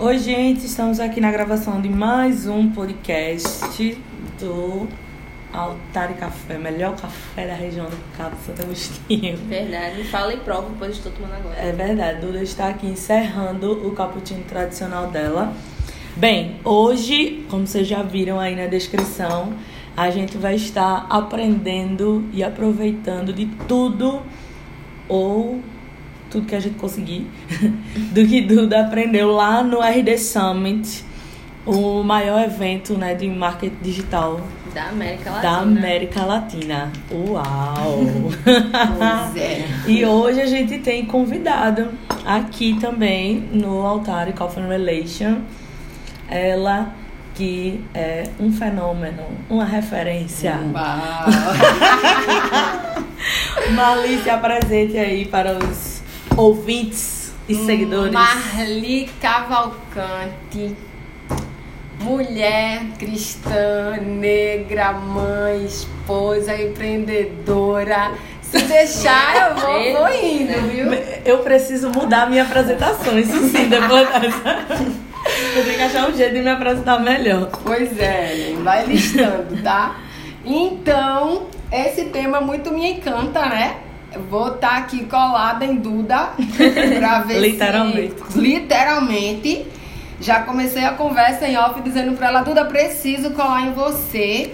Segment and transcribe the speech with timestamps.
[0.00, 4.00] Oi, gente, estamos aqui na gravação de mais um podcast
[4.38, 4.86] do
[5.52, 9.36] Altar e Café, melhor café da região do Cabo Santo Agostinho.
[9.48, 11.56] Verdade, fala e prova, depois estou tomando agora.
[11.56, 15.52] É verdade, Duda está aqui encerrando o cappuccino tradicional dela.
[16.14, 19.52] Bem, hoje, como vocês já viram aí na descrição,
[19.96, 24.22] a gente vai estar aprendendo e aproveitando de tudo
[25.08, 25.60] ou
[26.30, 27.26] tudo que a gente conseguir
[28.12, 31.04] do que Duda aprendeu lá no RD Summit,
[31.66, 34.40] o maior evento né, de marketing digital
[34.74, 35.42] Da América Latina.
[35.42, 36.92] da América Latina.
[37.10, 38.00] Uau!
[38.44, 39.66] Pois é.
[39.86, 41.90] e hoje a gente tem convidado
[42.24, 45.38] aqui também no Altar e Coffee Relation
[46.28, 46.92] ela
[47.34, 50.58] que é um fenômeno, uma referência.
[50.74, 51.26] Uau.
[53.74, 55.97] Malícia presente aí para os
[56.38, 58.12] ouvintes e seguidores.
[58.12, 60.76] Marli Cavalcante,
[62.00, 68.12] mulher cristã, negra, mãe, esposa, empreendedora.
[68.40, 70.92] Se deixar, eu vou, vou indo, viu?
[71.24, 74.76] Eu preciso mudar minha apresentação, isso sim, depois dessa.
[75.56, 77.50] Eu tenho que achar um jeito de me apresentar melhor.
[77.64, 79.96] Pois é, vai listando, tá?
[80.44, 83.87] Então, esse tema muito me encanta, né?
[84.30, 86.30] Vou estar aqui colada em Duda
[86.98, 88.14] pra ver Literalmente.
[88.30, 88.38] se...
[88.38, 89.66] Literalmente.
[90.20, 94.52] Já comecei a conversa em off dizendo pra ela, Duda, preciso colar em você.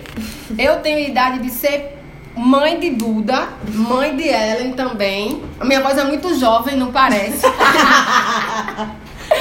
[0.58, 1.98] Eu tenho idade de ser
[2.36, 5.42] mãe de Duda, mãe de Ellen também.
[5.58, 7.46] A minha voz é muito jovem, não parece.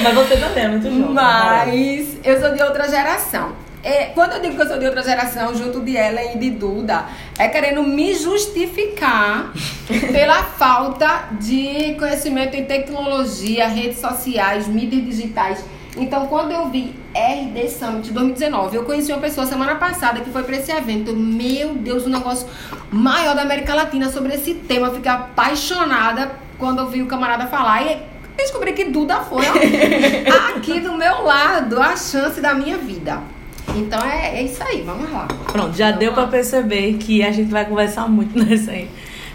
[0.02, 1.12] Mas você também é muito jovem.
[1.12, 3.52] Mas eu sou de outra geração.
[3.84, 6.50] É, quando eu digo que eu sou de outra geração, junto de Ellen e de
[6.52, 7.04] Duda,
[7.38, 9.52] é querendo me justificar
[10.10, 15.62] pela falta de conhecimento em tecnologia, redes sociais, mídias digitais.
[15.98, 20.42] Então, quando eu vi RD Summit 2019, eu conheci uma pessoa semana passada que foi
[20.42, 21.14] para esse evento.
[21.14, 22.48] Meu Deus, um negócio
[22.90, 24.90] maior da América Latina sobre esse tema.
[24.90, 27.82] Fiquei apaixonada quando eu vi o camarada falar.
[27.82, 28.02] E
[28.36, 33.33] descobri que Duda foi ó, aqui do meu lado, a chance da minha vida.
[33.76, 35.26] Então é, é isso aí, vamos lá.
[35.52, 38.88] Pronto, já Vamos deu pra perceber que a gente vai conversar muito nesse,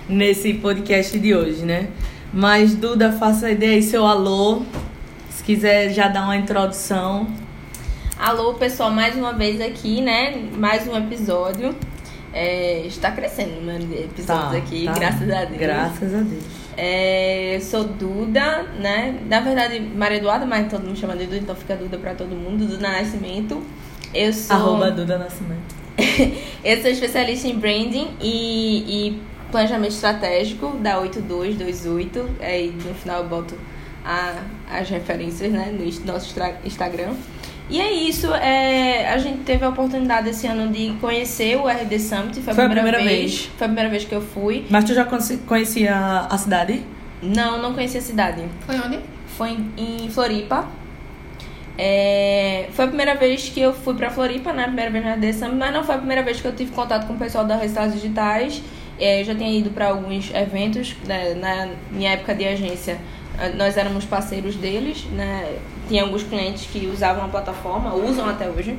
[0.07, 1.89] nesse podcast de hoje, né?
[2.33, 4.61] Mas, Duda, faça ideia aí seu alô.
[5.29, 7.27] Se quiser já dar uma introdução.
[8.17, 10.38] Alô, pessoal, mais uma vez aqui, né?
[10.57, 11.75] Mais um episódio.
[12.31, 14.94] É, está crescendo o número de episódios Tá, aqui, tá.
[14.94, 15.57] graças a Deus.
[15.59, 16.44] Graças a Deus.
[16.77, 19.16] É, eu sou Duda, né?
[19.27, 22.29] Na verdade, Maria Eduarda, mas todo mundo chama de Duda, então fica Duda pra todo
[22.35, 22.67] mundo.
[22.67, 23.63] Duda Nascimento.
[24.14, 24.56] Eu sou.
[24.56, 25.75] Arroba Duda Nascimento.
[26.64, 29.22] Eu sou especialista em branding e, e
[29.52, 32.30] planejamento estratégico da 8228.
[32.42, 33.56] Aí no final eu boto
[34.03, 34.36] a-
[34.72, 36.34] as referências né, no nosso
[36.66, 37.14] Instagram.
[37.69, 42.00] E é isso, é, a gente teve a oportunidade esse ano de conhecer o RD
[42.00, 42.42] Summit.
[42.42, 43.46] Foi a, primeira, vez.
[43.58, 44.66] Foi a primeira vez que eu fui.
[44.72, 45.96] Mas tu já conheci- conhecia
[46.30, 46.84] a cidade?
[47.22, 48.44] Não, não conhecia a cidade.
[48.66, 49.00] Foi onde?
[49.38, 50.68] Foi em, em Floripa.
[51.81, 54.66] É, foi a primeira vez que eu fui pra Floripa, né?
[54.66, 57.07] Primeira vez na RD Summit, mas não foi a primeira vez que eu tive contato
[57.07, 58.62] com o pessoal da Resultados Digitais.
[59.00, 61.35] É, eu já tinha ido para alguns eventos, né?
[61.35, 63.00] na minha época de agência,
[63.39, 65.57] eh, nós éramos parceiros deles, né?
[65.88, 68.78] Tinha alguns clientes que usavam a plataforma, usam até hoje.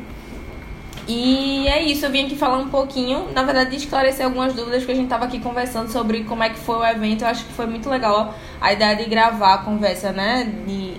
[1.12, 4.93] E é isso, eu vim aqui falar um pouquinho, na verdade, esclarecer algumas dúvidas que
[4.93, 7.22] a gente tava aqui conversando sobre como é que foi o evento.
[7.22, 10.48] Eu acho que foi muito legal a ideia de gravar a conversa, né?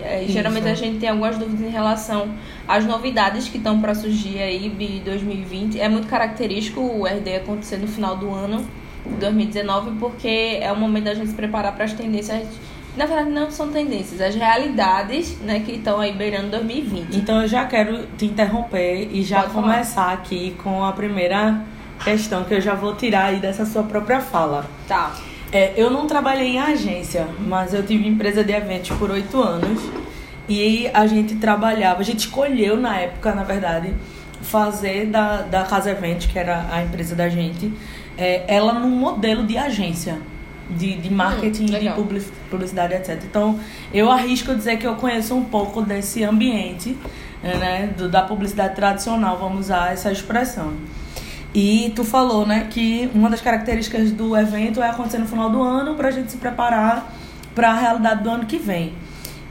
[0.02, 0.34] Eh, Isso.
[0.34, 2.28] geralmente a gente tem algumas dúvidas em relação
[2.68, 5.80] às novidades que estão para surgir aí de 2020.
[5.80, 8.68] É muito característico o RD acontecer no final do ano
[9.06, 12.46] de 2019, porque é o momento da gente se preparar para as tendências.
[12.96, 17.16] Na verdade, não são tendências, as realidades né, que estão aí beirando 2020.
[17.16, 19.72] Então eu já quero te interromper e já Pode falar.
[19.74, 21.62] começar aqui com a primeira
[22.04, 24.66] questão que eu já vou tirar aí dessa sua própria fala.
[24.88, 25.16] Tá.
[25.54, 29.82] É, eu não trabalhei em agência, mas eu tive empresa de eventos por oito anos.
[30.50, 33.94] E a gente trabalhava, a gente escolheu na época, na verdade,
[34.42, 37.72] fazer da, da Casa Eventos, que era a empresa da gente,
[38.18, 40.18] é, ela num modelo de agência.
[40.78, 41.96] De, de marketing, de legal.
[41.96, 43.22] publici- publicidade, etc.
[43.24, 43.60] Então,
[43.94, 46.98] eu arrisco dizer que eu conheço um pouco desse ambiente,
[47.44, 47.90] né?
[47.98, 50.74] do- da publicidade tradicional, vamos usar essa expressão.
[51.54, 55.62] E tu falou, né, que uma das características do evento é acontecer no final do
[55.62, 57.14] ano para a gente se preparar
[57.54, 58.94] para a realidade do ano que vem.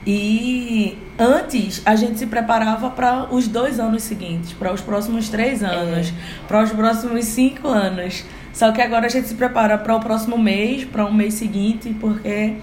[0.05, 5.63] E antes a gente se preparava para os dois anos seguintes, para os próximos três
[5.63, 6.11] anos,
[6.47, 8.23] para os próximos cinco anos.
[8.53, 11.95] Só que agora a gente se prepara para o próximo mês, para um mês seguinte,
[11.99, 12.55] porque.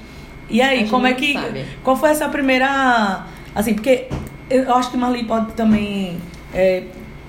[0.51, 1.35] E aí, como é que.
[1.35, 1.65] sabe.
[1.83, 3.25] Qual foi essa primeira.
[3.55, 4.09] Assim, porque
[4.51, 6.19] eu acho que Marli pode também
[6.55, 6.85] é,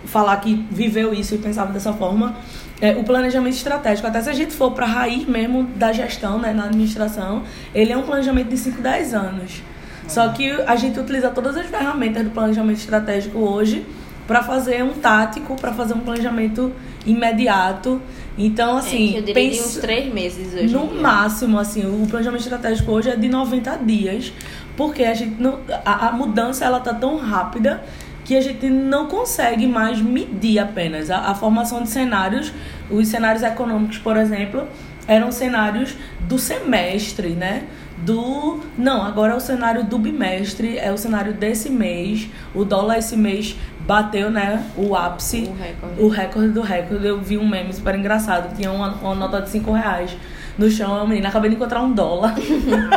[0.06, 2.36] falar que viveu isso e pensava dessa forma.
[2.82, 6.40] É, o planejamento estratégico, até se a gente for para a raiz mesmo da gestão,
[6.40, 7.44] né, na administração,
[7.76, 9.62] ele é um planejamento de 5, 10 anos.
[10.08, 13.86] Só que a gente utiliza todas as ferramentas do planejamento estratégico hoje
[14.26, 16.72] para fazer um tático, para fazer um planejamento
[17.06, 18.02] imediato.
[18.38, 19.16] Então, assim.
[19.16, 20.74] É, eu diria pense, uns três meses hoje.
[20.74, 24.34] No máximo, assim, o planejamento estratégico hoje é de 90 dias.
[24.78, 25.60] Porque a gente não.
[25.86, 27.84] A, a mudança ela tá tão rápida
[28.24, 31.10] que a gente não consegue mais medir apenas.
[31.10, 32.54] A, a formação de cenários,
[32.90, 34.68] os cenários econômicos, por exemplo,
[35.08, 37.64] eram cenários do semestre, né?
[38.06, 38.62] Do.
[38.78, 42.28] Não, agora é o cenário do bimestre, é o cenário desse mês.
[42.54, 47.08] O dólar esse mês bateu, né, o ápice, o recorde, o recorde do recorde.
[47.08, 50.16] Eu vi um meme super engraçado, tinha uma, uma nota de 5 reais
[50.58, 52.36] no chão, a menina, acabei de encontrar um dólar.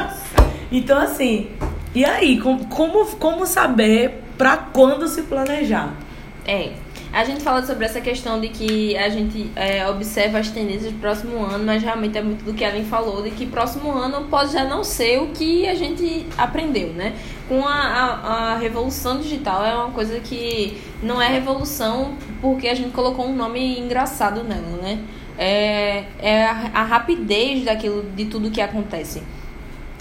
[0.71, 1.49] então, assim,
[1.95, 5.93] e aí, como, como, como saber para quando se planejar?
[6.47, 6.73] É,
[7.13, 10.99] a gente fala sobre essa questão de que a gente é, observa as tendências do
[10.99, 14.29] próximo ano, mas realmente é muito do que a Ellen falou, de que próximo ano
[14.31, 17.15] pode já não ser o que a gente aprendeu, né?
[17.49, 22.75] Com a, a, a revolução digital é uma coisa que não é revolução porque a
[22.75, 24.99] gente colocou um nome engraçado nela, né?
[25.37, 29.23] É, é a, a rapidez daquilo, de tudo que acontece.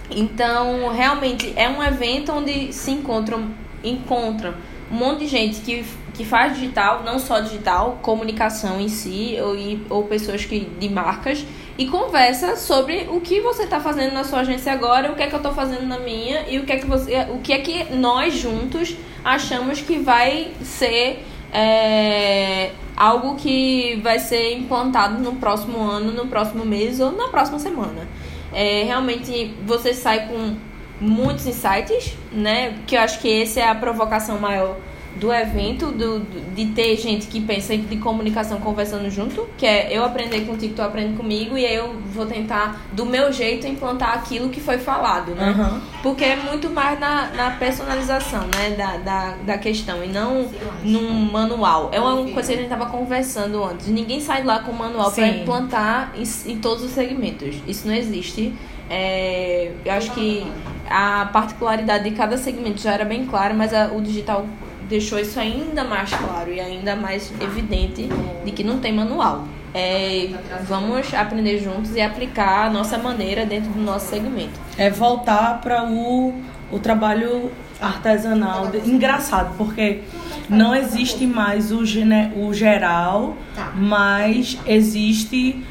[0.09, 3.49] Então, realmente, é um evento onde se encontram,
[3.83, 4.53] encontram
[4.91, 9.55] um monte de gente que, que faz digital, não só digital, comunicação em si, ou,
[9.97, 11.45] ou pessoas que, de marcas,
[11.77, 15.27] e conversa sobre o que você está fazendo na sua agência agora, o que é
[15.27, 17.59] que eu estou fazendo na minha, e o que é que, você, o que, é
[17.59, 21.23] que nós juntos achamos que vai ser
[21.53, 27.59] é, algo que vai ser implantado no próximo ano, no próximo mês ou na próxima
[27.59, 28.07] semana.
[28.53, 30.55] É, realmente você sai com
[30.99, 32.77] muitos insights, né?
[32.85, 34.77] Que eu acho que essa é a provocação maior
[35.17, 36.19] do evento, do,
[36.55, 40.81] de ter gente que pensa de comunicação conversando junto, que é eu aprender contigo, tu
[40.81, 45.35] aprende comigo, e aí eu vou tentar, do meu jeito, implantar aquilo que foi falado,
[45.35, 45.51] né?
[45.51, 45.81] Uhum.
[46.01, 50.49] Porque é muito mais na, na personalização, né, da, da, da questão, e não
[50.83, 51.89] num manual.
[51.91, 53.87] É uma coisa que a gente tava conversando antes.
[53.87, 57.55] Ninguém sai lá com manual para implantar em, em todos os segmentos.
[57.67, 58.53] Isso não existe.
[58.89, 60.45] É, eu acho que
[60.89, 64.45] a particularidade de cada segmento já era bem clara, mas a, o digital
[64.91, 68.09] deixou isso ainda mais claro e ainda mais evidente
[68.43, 69.45] de que não tem manual.
[69.73, 70.29] É,
[70.67, 74.59] vamos aprender juntos e aplicar a nossa maneira dentro do nosso segmento.
[74.77, 76.33] É voltar para o,
[76.69, 77.49] o trabalho
[77.79, 78.69] artesanal.
[78.85, 80.01] Engraçado, porque
[80.49, 83.37] não existe mais o, gene, o geral,
[83.73, 85.63] mas existe.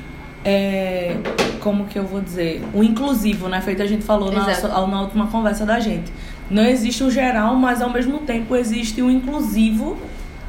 [0.43, 1.19] É,
[1.61, 2.63] como que eu vou dizer?
[2.73, 3.61] O inclusivo, né?
[3.61, 4.47] Feito a gente falou na,
[4.87, 6.11] na última conversa da gente
[6.51, 9.97] não existe o geral, mas ao mesmo tempo existe o inclusivo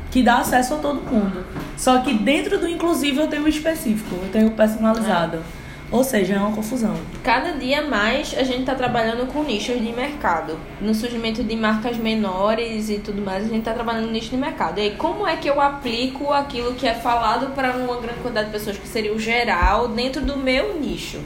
[0.09, 1.45] que dá acesso a todo mundo.
[1.77, 5.38] Só que dentro do inclusivo eu tenho o específico, eu tenho o personalizado.
[5.38, 5.62] É.
[5.92, 6.95] Ou seja, é uma confusão.
[7.21, 10.57] Cada dia mais a gente está trabalhando com nichos de mercado.
[10.80, 14.38] No surgimento de marcas menores e tudo mais, a gente está trabalhando no nicho de
[14.38, 14.80] mercado.
[14.80, 18.47] E aí, como é que eu aplico aquilo que é falado para uma grande quantidade
[18.47, 21.19] de pessoas, que seria o geral, dentro do meu nicho?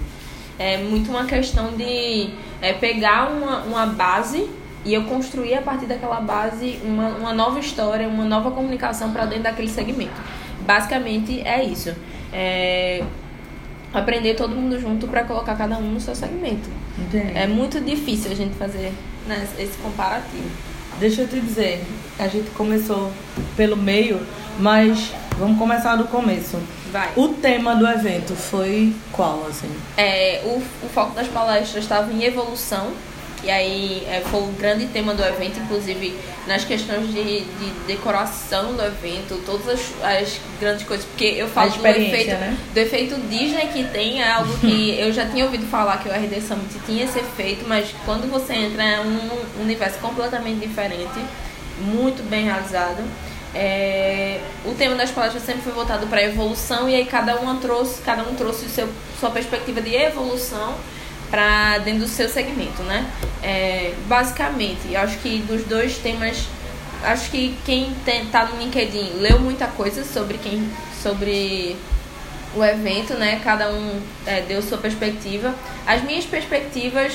[0.58, 4.50] É muito uma questão de é, pegar uma, uma base
[4.86, 9.26] e eu construí a partir daquela base uma, uma nova história, uma nova comunicação para
[9.26, 10.22] dentro daquele segmento.
[10.62, 11.94] Basicamente é isso.
[12.32, 13.04] É
[13.94, 16.70] aprender todo mundo junto para colocar cada um no seu segmento.
[17.00, 17.32] Entendi.
[17.34, 18.92] É muito difícil a gente fazer
[19.26, 20.50] né, esse comparativo.
[21.00, 21.84] Deixa eu te dizer,
[22.20, 23.12] a gente começou
[23.58, 24.22] pelo meio,
[24.60, 26.58] mas vamos começar do começo.
[26.92, 27.12] Vai.
[27.16, 29.70] O tema do evento foi qual, assim?
[29.98, 32.92] É, o, o foco das palestras estava em evolução
[33.46, 38.74] e aí é, foi o grande tema do evento, inclusive nas questões de, de decoração
[38.74, 42.58] do evento, todas as, as, grandes coisas, porque eu falo do efeito, né?
[42.74, 46.12] do efeito Disney que tem, é algo que eu já tinha ouvido falar que o
[46.12, 51.20] RD Summit tinha esse efeito, mas quando você entra é um universo completamente diferente,
[51.78, 53.04] muito bem realizado.
[53.54, 58.02] É, o tema das palestras sempre foi voltado para evolução e aí cada uma trouxe,
[58.02, 60.76] cada um trouxe seu, sua perspectiva de evolução
[61.30, 63.06] para dentro do seu segmento, né?
[63.42, 66.46] É, basicamente, acho que dos dois temas,
[67.04, 70.70] acho que quem tem, tá no LinkedIn leu muita coisa sobre quem,
[71.02, 71.76] sobre
[72.56, 73.42] o evento, né?
[73.44, 75.54] Cada um é, deu sua perspectiva.
[75.86, 77.14] As minhas perspectivas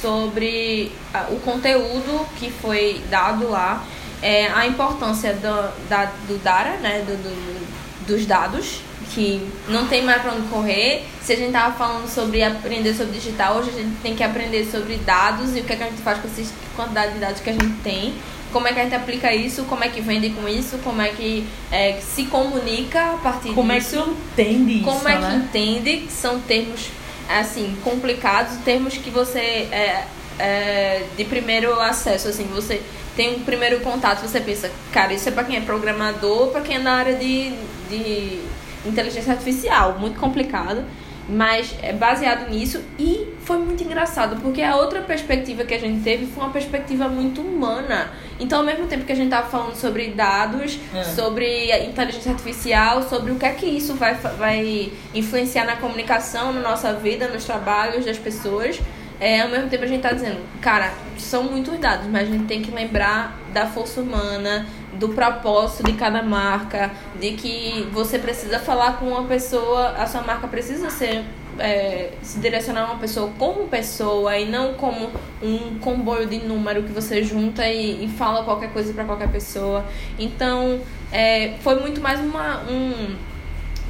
[0.00, 0.92] sobre
[1.30, 3.84] o conteúdo que foi dado lá,
[4.22, 7.04] é, a importância do, da, do DARA, né?
[7.06, 8.80] Do, do, dos dados,
[9.14, 11.04] que não tem mais para onde correr.
[11.22, 14.64] Se a gente tava falando sobre aprender sobre digital, hoje a gente tem que aprender
[14.70, 17.40] sobre dados e o que, é que a gente faz com essa quantidade de dados
[17.40, 18.14] que a gente tem.
[18.52, 21.08] Como é que a gente aplica isso, como é que vende com isso, como é
[21.08, 23.98] que é, se comunica a partir Como disso.
[23.98, 25.44] é que entende isso, Como é que né?
[25.44, 26.88] entende, são termos
[27.28, 30.04] assim complicados, termos que você é,
[30.38, 32.80] é, de primeiro acesso, assim, você
[33.14, 36.76] tem um primeiro contato, você pensa, cara, isso é para quem é programador, para quem
[36.76, 37.52] é na área de,
[37.90, 38.40] de
[38.86, 40.84] inteligência artificial, muito complicado.
[41.30, 46.02] Mas é baseado nisso e foi muito engraçado, porque a outra perspectiva que a gente
[46.02, 48.10] teve foi uma perspectiva muito humana.
[48.40, 51.04] Então, ao mesmo tempo que a gente tava falando sobre dados, É.
[51.04, 56.50] sobre a inteligência artificial, sobre o que é que isso vai, vai influenciar na comunicação,
[56.50, 58.80] na nossa vida, nos trabalhos das pessoas.
[59.20, 62.44] É, ao mesmo tempo a gente tá dizendo, cara, são muitos dados, mas a gente
[62.44, 64.64] tem que lembrar da força humana,
[64.98, 70.22] do propósito de cada marca, de que você precisa falar com uma pessoa, a sua
[70.22, 71.24] marca precisa ser
[71.58, 75.10] é, se direcionar a uma pessoa como pessoa e não como
[75.42, 79.84] um comboio de número que você junta e, e fala qualquer coisa para qualquer pessoa.
[80.18, 80.80] Então,
[81.12, 83.16] é, foi muito mais uma, um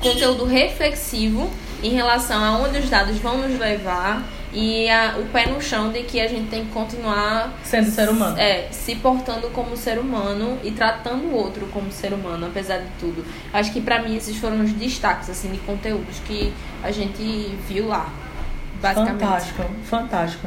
[0.01, 1.51] conteúdo reflexivo
[1.83, 5.93] em relação a onde os dados vão nos levar e a- o pé no chão
[5.93, 8.37] de que a gente tem que continuar Sendo ser humano.
[8.39, 12.89] é, se portando como ser humano e tratando o outro como ser humano, apesar de
[12.99, 13.25] tudo.
[13.53, 17.89] Acho que pra mim esses foram os destaques assim de conteúdos que a gente viu
[17.89, 18.09] lá.
[18.81, 19.19] Basicamente.
[19.21, 20.47] Fantástico, fantástico.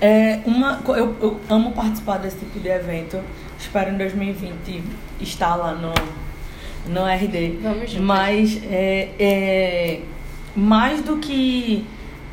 [0.00, 3.20] É uma, eu, eu amo participar desse tipo de evento.
[3.58, 4.82] Espero em 2020
[5.20, 5.92] estar lá no,
[6.86, 7.58] no RD.
[7.62, 8.04] Vamos juntas.
[8.06, 10.00] Mas é, é
[10.54, 11.84] mais do que.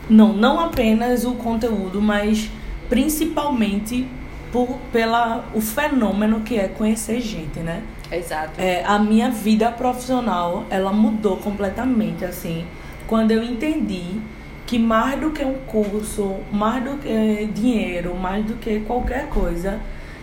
[0.09, 2.49] Não, não apenas o conteúdo, mas
[2.87, 4.07] principalmente
[4.51, 7.83] por, pela, o fenômeno que é conhecer gente, né?
[8.11, 8.53] Exato.
[8.57, 12.65] É, a minha vida profissional, ela mudou completamente, assim,
[13.05, 14.21] quando eu entendi
[14.65, 19.79] que mais do que um curso, mais do que dinheiro, mais do que qualquer coisa,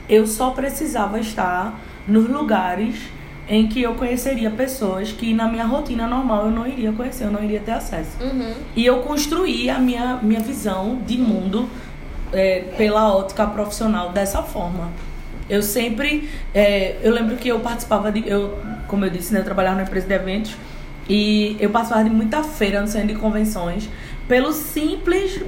[0.09, 2.97] eu só precisava estar nos lugares
[3.49, 7.31] em que eu conheceria pessoas que na minha rotina normal eu não iria conhecer, eu
[7.31, 8.17] não iria ter acesso.
[8.21, 8.55] Uhum.
[8.75, 11.69] E eu construí a minha, minha visão de mundo
[12.33, 14.91] é, pela ótica profissional dessa forma.
[15.49, 16.29] Eu sempre.
[16.55, 18.27] é, eu lembro que eu participava de.
[18.27, 18.59] Eu,
[18.89, 20.57] como eu disse, né, eu trabalhava numa empresa de eventos.
[21.07, 23.91] E eu participava de muita feira no centro de convenções
[24.27, 25.43] pelo simples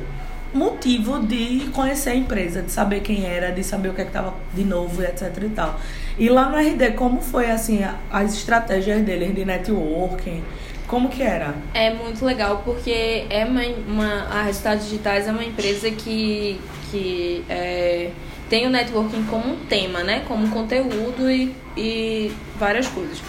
[0.55, 4.35] motivo de conhecer a empresa, de saber quem era, de saber o que é estava
[4.55, 5.81] de novo etc e tal.
[6.19, 10.43] E lá no RD, como foi assim as estratégias deles de networking?
[10.87, 11.55] Como que era?
[11.75, 16.61] É muito legal porque é uma, uma a Resultados Digitais é uma empresa que,
[16.91, 18.11] que é,
[18.49, 20.23] tem o networking como um tema, né?
[20.29, 23.21] Como conteúdo e, e várias coisas.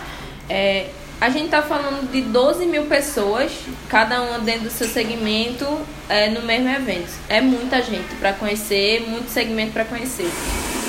[0.47, 0.87] É,
[1.19, 3.51] a gente tá falando de 12 mil pessoas,
[3.89, 5.65] cada uma dentro do seu segmento,
[6.07, 7.09] é, no mesmo evento.
[7.27, 10.29] É muita gente para conhecer, muito segmento para conhecer.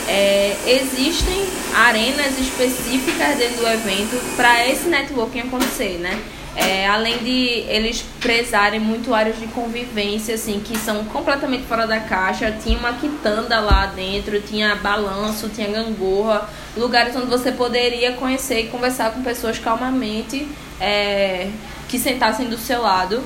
[0.06, 6.18] É, existem arenas específicas dentro do evento para esse networking acontecer, né?
[6.60, 12.00] É, além de eles prezarem muito áreas de convivência, assim, que são completamente fora da
[12.00, 18.62] caixa, tinha uma quitanda lá dentro, tinha balanço, tinha gangorra, lugares onde você poderia conhecer
[18.62, 20.48] e conversar com pessoas calmamente
[20.80, 21.48] é,
[21.88, 23.22] que sentassem do seu lado.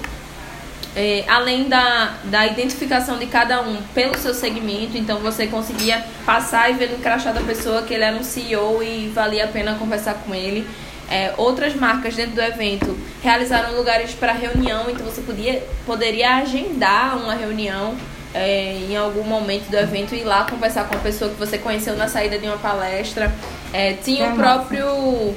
[0.94, 6.70] É, além da, da identificação de cada um pelo seu segmento, então você conseguia passar
[6.70, 9.76] e ver no crachá da pessoa que ele era um CEO e valia a pena
[9.76, 10.68] conversar com ele.
[11.10, 17.16] É, outras marcas dentro do evento realizaram lugares para reunião, então você podia, poderia agendar
[17.18, 17.94] uma reunião
[18.34, 21.58] é, em algum momento do evento e ir lá conversar com a pessoa que você
[21.58, 23.32] conheceu na saída de uma palestra.
[23.72, 24.86] É, tinha Que o próprio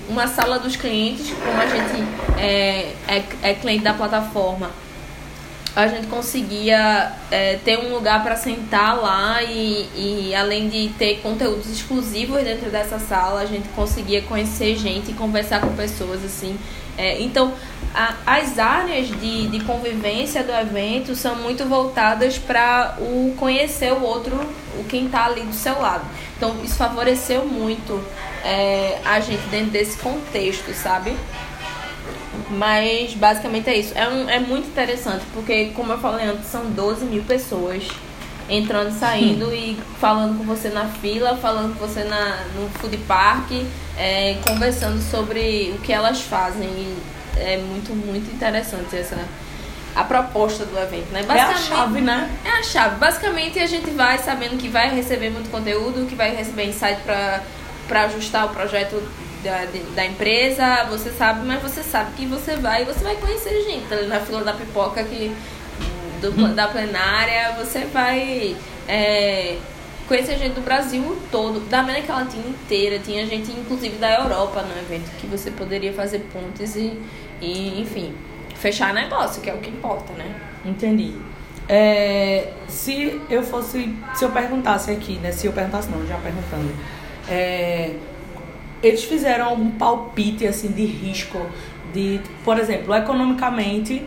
[0.08, 2.04] uma sala dos clientes, como a gente
[2.38, 4.85] é, é, é cliente da plataforma
[5.76, 11.20] a gente conseguia é, ter um lugar para sentar lá e, e além de ter
[11.22, 16.58] conteúdos exclusivos dentro dessa sala, a gente conseguia conhecer gente e conversar com pessoas assim.
[16.98, 17.54] É, então,
[17.94, 24.02] a- as áreas de, de convivência do evento são muito voltadas para o conhecer o
[24.02, 24.34] outro,
[24.80, 26.06] o quem está ali do seu lado.
[26.38, 28.02] Então, isso favoreceu muito
[28.46, 31.14] é, a gente dentro desse contexto, sabe?
[32.50, 33.94] Mas basicamente é isso.
[33.96, 37.88] É, um, é muito interessante, porque como eu falei antes, são 12 mil pessoas
[38.48, 42.96] entrando e saindo e falando com você na fila, falando com você na, no food
[43.08, 43.52] park,
[43.98, 46.68] é, conversando sobre o que elas fazem.
[46.68, 46.98] E
[47.38, 49.18] é muito, muito interessante essa
[49.96, 51.26] a proposta do evento, né?
[51.28, 52.30] É a chave, né?
[52.44, 52.98] É a chave.
[52.98, 58.02] Basicamente, a gente vai sabendo que vai receber muito conteúdo, que vai receber insight para
[58.04, 59.02] ajustar o projeto
[59.46, 63.62] da, da empresa, você sabe, mas você sabe que você vai e você vai conhecer
[63.62, 63.94] gente.
[63.94, 65.32] Ali na fila da pipoca que,
[66.20, 68.56] do, da plenária, você vai
[68.88, 69.58] é,
[70.08, 72.98] conhecer gente do Brasil todo, da América Latina inteira.
[72.98, 77.00] Tinha gente, inclusive, da Europa no evento, que você poderia fazer pontes e,
[77.40, 78.16] e enfim,
[78.56, 80.34] fechar negócio, que é o que importa, né?
[80.66, 81.16] Entendi.
[81.70, 85.32] É, se eu fosse, se eu perguntasse aqui, né?
[85.32, 86.74] Se eu perguntasse não, já perguntando.
[87.30, 87.96] é,
[88.88, 91.40] eles fizeram algum palpite assim de risco
[91.94, 94.04] de, por exemplo, economicamente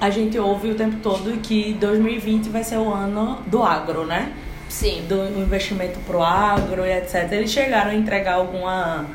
[0.00, 4.32] a gente ouve o tempo todo que 2020 vai ser o ano do agro, né?
[4.68, 5.04] Sim.
[5.08, 7.30] Do investimento pro agro e etc.
[7.30, 9.06] Eles chegaram a entregar alguma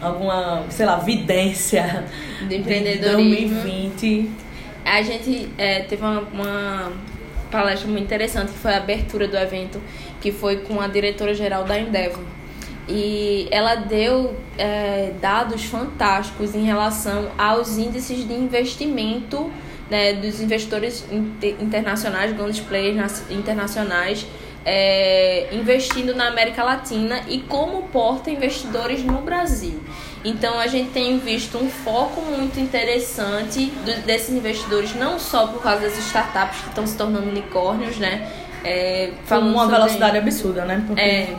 [0.00, 2.04] alguma, sei lá, vidência
[2.48, 3.62] De empreendedorismo.
[3.62, 4.30] 2020.
[4.84, 6.92] A gente é, teve uma, uma
[7.50, 9.80] palestra muito interessante, que foi a abertura do evento,
[10.20, 12.35] que foi com a diretora-geral da Endeavor.
[12.88, 19.50] E ela deu é, dados fantásticos em relação aos índices de investimento
[19.90, 24.26] né, dos investidores inte- internacionais, grandes players internacionais,
[24.64, 29.80] é, investindo na América Latina e como porta investidores no Brasil.
[30.24, 35.62] Então a gente tem visto um foco muito interessante do- desses investidores, não só por
[35.62, 38.28] causa das startups que estão se tornando unicórnios, né?
[38.64, 40.82] É, uma velocidade absurda, né?
[40.84, 41.36] Porque É,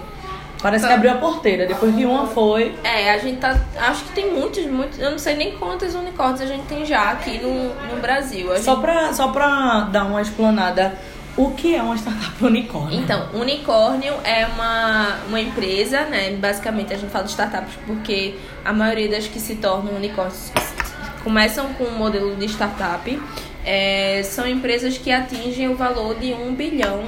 [0.61, 1.65] parece que abriu a porteira.
[1.65, 2.75] Depois que uma foi.
[2.83, 3.59] é, a gente tá.
[3.77, 4.99] Acho que tem muitos, muitos.
[4.99, 8.51] Eu não sei nem quantos unicórnios a gente tem já aqui no, no Brasil.
[8.53, 10.97] A Só pra, só pra dar uma explanada,
[11.37, 12.99] o que é uma startup unicórnio?
[12.99, 16.31] Então, unicórnio é uma, uma empresa, né?
[16.31, 18.35] Basicamente a gente fala de startups porque
[18.65, 20.51] a maioria das que se tornam unicórnios
[21.23, 23.21] começam com um modelo de startup.
[23.63, 27.03] É, são empresas que atingem o valor de um bilhão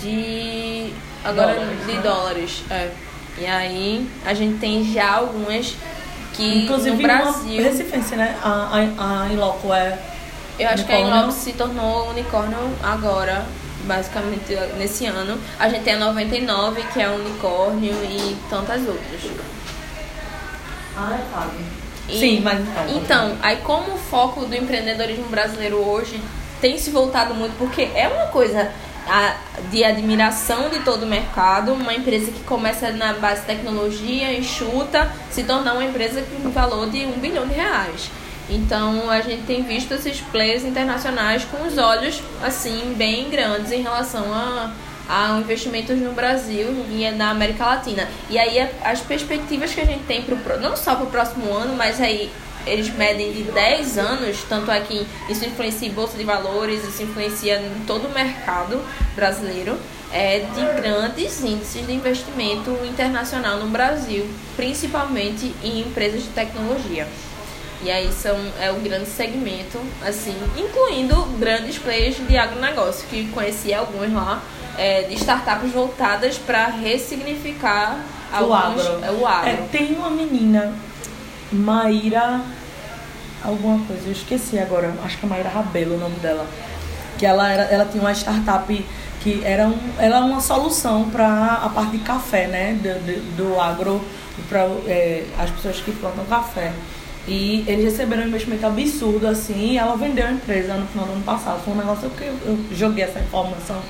[0.00, 0.92] de
[1.24, 2.00] agora Dólares, de né?
[2.02, 2.62] dólares.
[2.70, 2.90] É.
[3.38, 5.74] E aí a gente tem já algumas
[6.34, 7.62] que Inclusive, no Brasil.
[7.62, 8.36] recifense, né?
[8.42, 8.48] A,
[8.98, 9.98] a, a Inloco é.
[10.58, 11.22] Eu acho que a Unicórnio.
[11.22, 13.46] Inloco se tornou unicórnio agora,
[13.84, 15.38] basicamente nesse ano.
[15.58, 19.20] A gente tem a 99, que é unicórnio, e tantas outras.
[20.96, 21.50] Ah, é claro.
[22.08, 22.60] E- Sim, mas.
[22.94, 26.20] Então, aí como o foco do empreendedorismo brasileiro hoje
[26.60, 28.70] tem se voltado muito, porque é uma coisa
[29.70, 35.10] de admiração de todo o mercado, uma empresa que começa na base de tecnologia, enxuta,
[35.30, 38.10] se tornar uma empresa com valor de um bilhão de reais.
[38.48, 43.80] Então a gente tem visto esses players internacionais com os olhos assim bem grandes em
[43.82, 44.72] relação a,
[45.08, 48.08] a investimentos no Brasil e na América Latina.
[48.28, 51.74] E aí as perspectivas que a gente tem pro- não só para o próximo ano,
[51.76, 52.30] mas aí
[52.66, 57.02] eles medem de 10 anos, tanto é que isso influencia em bolsa de valores, isso
[57.02, 58.80] influencia em todo o mercado
[59.14, 59.76] brasileiro,
[60.12, 67.06] é de grandes índices de investimento internacional no Brasil, principalmente em empresas de tecnologia.
[67.82, 73.72] E aí são, é um grande segmento, assim, incluindo grandes players de agronegócio, que conheci
[73.72, 74.42] alguns lá,
[74.76, 79.04] é, de startups voltadas para ressignificar O alguns, agro.
[79.04, 79.50] é, o agro.
[79.50, 80.74] É, tem uma menina,
[81.52, 82.40] Maíra.
[83.42, 84.94] Alguma coisa, eu esqueci agora.
[85.04, 86.46] Acho que é Maíra Rabelo o nome dela.
[87.18, 88.86] Que ela, era, ela tinha uma startup
[89.20, 92.74] que era, um, ela é uma solução para a parte de café, né?
[92.74, 94.00] Do, do, do agro,
[94.48, 94.66] para
[95.38, 96.72] as pessoas que plantam café.
[97.28, 101.12] E eles receberam um investimento absurdo, assim, e ela vendeu a empresa no final do
[101.12, 101.62] ano passado.
[101.62, 103.80] Foi um negócio que eu, eu joguei essa informação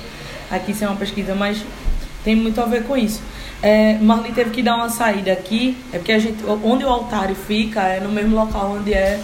[0.49, 1.63] aqui sem uma pesquisa, mas
[2.23, 3.21] tem muito a ver com isso.
[3.61, 7.35] É, Marli teve que dar uma saída aqui, é porque a gente, onde o altário
[7.35, 9.19] fica é no mesmo local onde é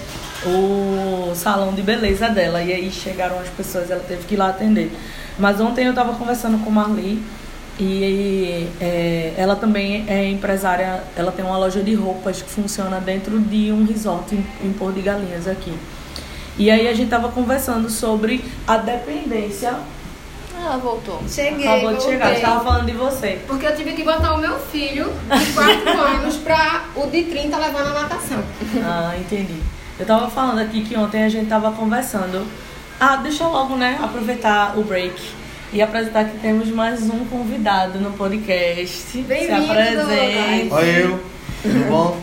[0.46, 2.62] o salão de beleza dela.
[2.62, 4.92] E aí chegaram as pessoas, ela teve que ir lá atender.
[5.40, 7.22] Mas ontem eu estava conversando com Marli
[7.80, 13.40] e é, ela também é empresária, ela tem uma loja de roupas que funciona dentro
[13.40, 15.74] de um resort em, em Porto de Galinhas aqui.
[16.58, 19.76] E aí a gente estava conversando sobre a dependência.
[20.60, 21.22] Ela voltou.
[21.30, 22.42] Cheguei, Acabou de chegar, voltei.
[22.44, 23.40] estava falando de você.
[23.48, 25.06] Porque eu tive que botar o meu filho
[25.38, 28.44] de 4 anos pra o de 30 levar na natação.
[28.84, 29.62] Ah, entendi.
[30.00, 32.46] Eu tava falando aqui que ontem a gente tava conversando.
[33.00, 35.16] Ah, deixa eu logo, né, aproveitar o break
[35.72, 38.88] e apresentar que temos mais um convidado no podcast.
[38.88, 40.74] Se Bem-vindo, apresente.
[40.74, 41.24] Oi, eu.
[41.62, 42.22] Tudo bom?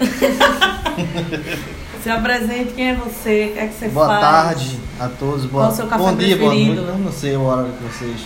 [2.04, 3.46] Se apresente, quem é você?
[3.46, 4.20] O que é que você Boa faz?
[4.20, 5.46] tarde a todos.
[5.46, 5.64] Boa...
[5.64, 6.82] Qual o seu café bom dia, boa preferido?
[6.82, 6.98] noite.
[6.98, 8.20] Eu não sei a hora que vocês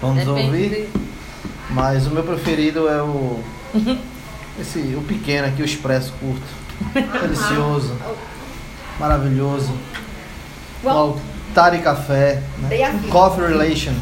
[0.00, 0.88] vão nos Depende ouvir.
[1.70, 3.40] Mas o meu preferido é o.
[4.60, 7.20] Esse, o pequeno aqui, o expresso curto.
[7.20, 7.96] Delicioso.
[9.00, 9.72] Maravilhoso.
[10.84, 12.44] O altar e café.
[12.58, 13.08] Né?
[13.10, 13.94] Coffee Relation.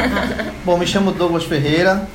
[0.66, 2.06] Bom, me chamo Douglas Ferreira.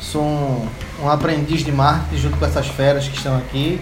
[0.00, 0.66] Sou um,
[1.04, 3.80] um aprendiz de marketing junto com essas feras que estão aqui.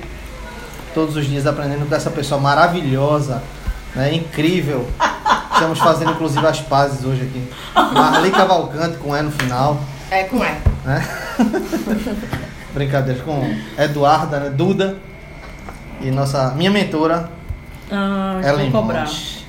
[0.94, 3.42] Todos os dias aprendendo com essa pessoa maravilhosa,
[3.94, 4.12] né?
[4.14, 4.88] incrível.
[5.53, 7.48] Estamos fazendo inclusive as pazes hoje aqui.
[7.94, 9.79] Marli Cavalcante com E no final.
[10.11, 10.48] É, com E.
[10.85, 11.09] Né?
[12.74, 13.42] Brincadeira com
[13.79, 14.50] Eduarda, né?
[14.50, 14.96] Duda.
[16.00, 17.29] E nossa, minha mentora,
[17.90, 19.00] Ah, Ellen vou cobrar.
[19.03, 19.46] Monte.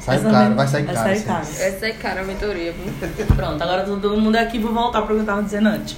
[0.00, 1.06] Sai Essa caro, vai sair vai caro.
[1.08, 1.34] sair isso aí.
[1.36, 1.46] caro.
[1.74, 2.74] Essa é cara a mentoria.
[3.36, 5.96] Pronto, agora todo mundo aqui, vou voltar para o que eu tava dizendo antes.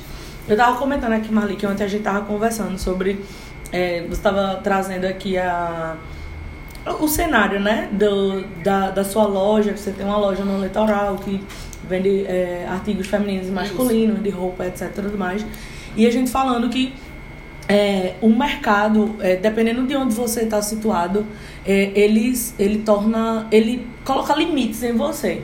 [0.48, 3.24] Eu tava comentando aqui, Marli, que ontem a gente tava conversando sobre.
[3.72, 5.96] É, você tava trazendo aqui a,
[7.00, 7.88] o cenário, né?
[7.92, 11.42] Do, da, da sua loja, você tem uma loja no litoral que
[11.88, 14.90] vende é, artigos femininos e masculinos, de roupa, etc.
[14.94, 15.44] tudo mais.
[15.96, 16.94] E a gente falando que
[17.68, 21.26] é, o mercado, é, dependendo de onde você está situado,
[21.64, 23.46] é, eles, ele torna.
[23.50, 25.42] ele coloca limites em você.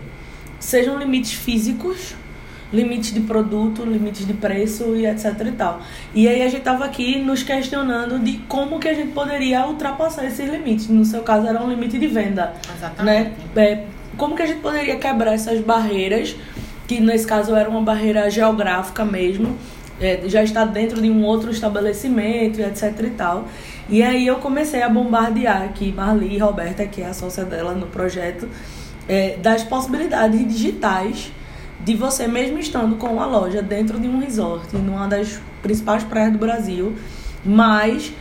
[0.58, 2.14] Sejam limites físicos,
[2.72, 5.80] limites de produto, limites de preço e etc e tal.
[6.14, 10.26] E aí a gente tava aqui nos questionando de como que a gente poderia ultrapassar
[10.26, 10.88] esses limites.
[10.88, 12.54] No seu caso era um limite de venda
[13.02, 13.32] né?
[13.56, 13.84] É,
[14.16, 16.34] como que a gente poderia quebrar essas barreiras,
[16.86, 19.56] que nesse caso era uma barreira geográfica mesmo,
[20.00, 23.48] é, já está dentro de um outro estabelecimento e etc e tal.
[23.88, 27.74] E aí eu comecei a bombardear aqui Marli e Roberta, que é a sócia dela
[27.74, 28.48] no projeto,
[29.08, 31.32] é, das possibilidades digitais
[31.88, 36.32] de você mesmo estando com uma loja dentro de um resort, numa das principais praias
[36.32, 36.94] do Brasil,
[37.42, 38.12] mas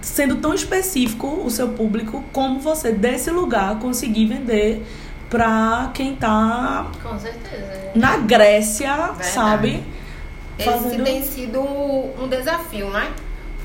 [0.00, 4.86] sendo tão específico o seu público como você desse lugar conseguir vender
[5.28, 7.90] pra quem tá Com certeza.
[7.96, 9.82] na Grécia, sabe?
[10.56, 13.10] Esse Fazendo- tem sido um desafio, né?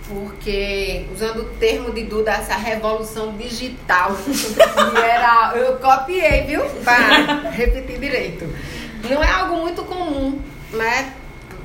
[0.08, 5.54] Porque, usando o termo de Duda, essa revolução digital, que era.
[5.56, 6.64] Eu copiei, viu?
[6.84, 8.50] Para repetir direito.
[9.04, 11.14] Não é algo muito comum, né?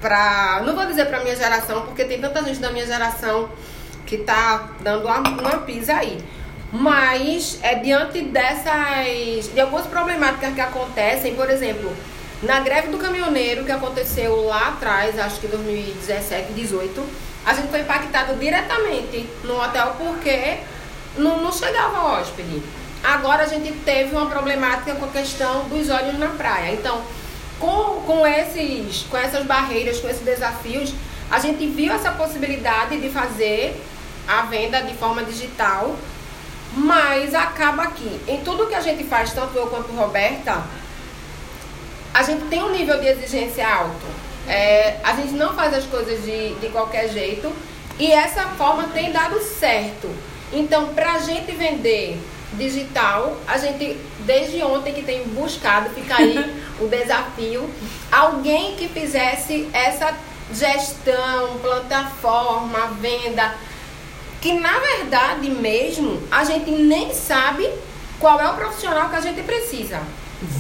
[0.00, 3.48] Pra, não vou dizer pra minha geração, porque tem tanta gente da minha geração
[4.04, 6.18] que tá dando uma, uma pisa aí.
[6.70, 9.52] Mas é diante dessas.
[9.52, 11.90] de algumas problemáticas que acontecem, por exemplo,
[12.42, 17.02] na greve do caminhoneiro que aconteceu lá atrás, acho que 2017, 18,
[17.46, 20.58] a gente foi impactado diretamente no hotel porque
[21.16, 22.62] não, não chegava hóspede.
[23.02, 26.72] Agora a gente teve uma problemática com a questão dos olhos na praia.
[26.72, 27.02] Então,
[27.64, 30.92] com, com, esses, com essas barreiras, com esses desafios,
[31.31, 33.83] a gente viu essa possibilidade de fazer
[34.29, 35.96] a venda de forma digital,
[36.77, 38.20] mas acaba aqui.
[38.29, 40.62] Em tudo que a gente faz, tanto eu quanto Roberta,
[42.12, 44.07] a gente tem um nível de exigência alto.
[44.46, 47.50] É, a gente não faz as coisas de, de qualquer jeito
[47.98, 50.14] e essa forma tem dado certo.
[50.53, 52.20] Então, para a gente vender
[52.53, 56.38] digital, a gente desde ontem que tem buscado, fica aí
[56.80, 57.68] o desafio,
[58.10, 60.12] alguém que fizesse essa
[60.52, 63.54] gestão, plataforma, venda,
[64.40, 67.68] que na verdade mesmo a gente nem sabe
[68.18, 70.00] qual é o profissional que a gente precisa.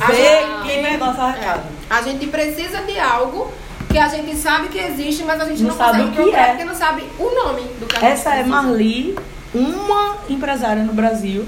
[0.00, 3.52] A Vê gente- que negócio é, a gente precisa de algo
[3.90, 6.46] que a gente sabe que existe, mas a gente Não não, sabe o que é.
[6.48, 8.42] porque não sabe o nome do que Essa é.
[8.42, 9.16] Marli,
[9.54, 11.46] uma empresária no Brasil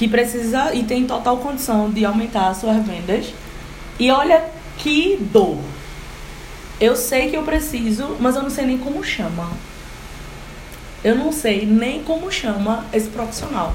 [0.00, 3.34] que precisa e tem total condição de aumentar as suas vendas.
[3.98, 4.42] E olha
[4.78, 5.58] que dor.
[6.80, 9.50] Eu sei que eu preciso, mas eu não sei nem como chama.
[11.04, 13.74] Eu não sei nem como chama esse profissional.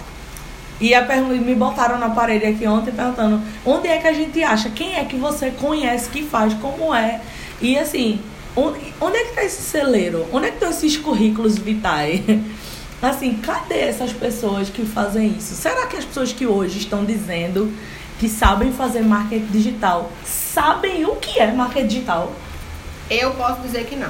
[0.81, 4.43] E a pergunta, me botaram na parede aqui ontem perguntando onde é que a gente
[4.43, 7.21] acha, quem é que você conhece que faz, como é.
[7.61, 8.19] E assim,
[8.55, 10.25] onde, onde é que tá esse celeiro?
[10.33, 12.19] Onde é que estão esses currículos vitais?
[13.09, 15.53] Assim, cadê essas pessoas que fazem isso?
[15.55, 17.71] Será que as pessoas que hoje estão dizendo
[18.19, 22.31] que sabem fazer marketing digital sabem o que é marketing digital?
[23.09, 24.09] Eu posso dizer que não.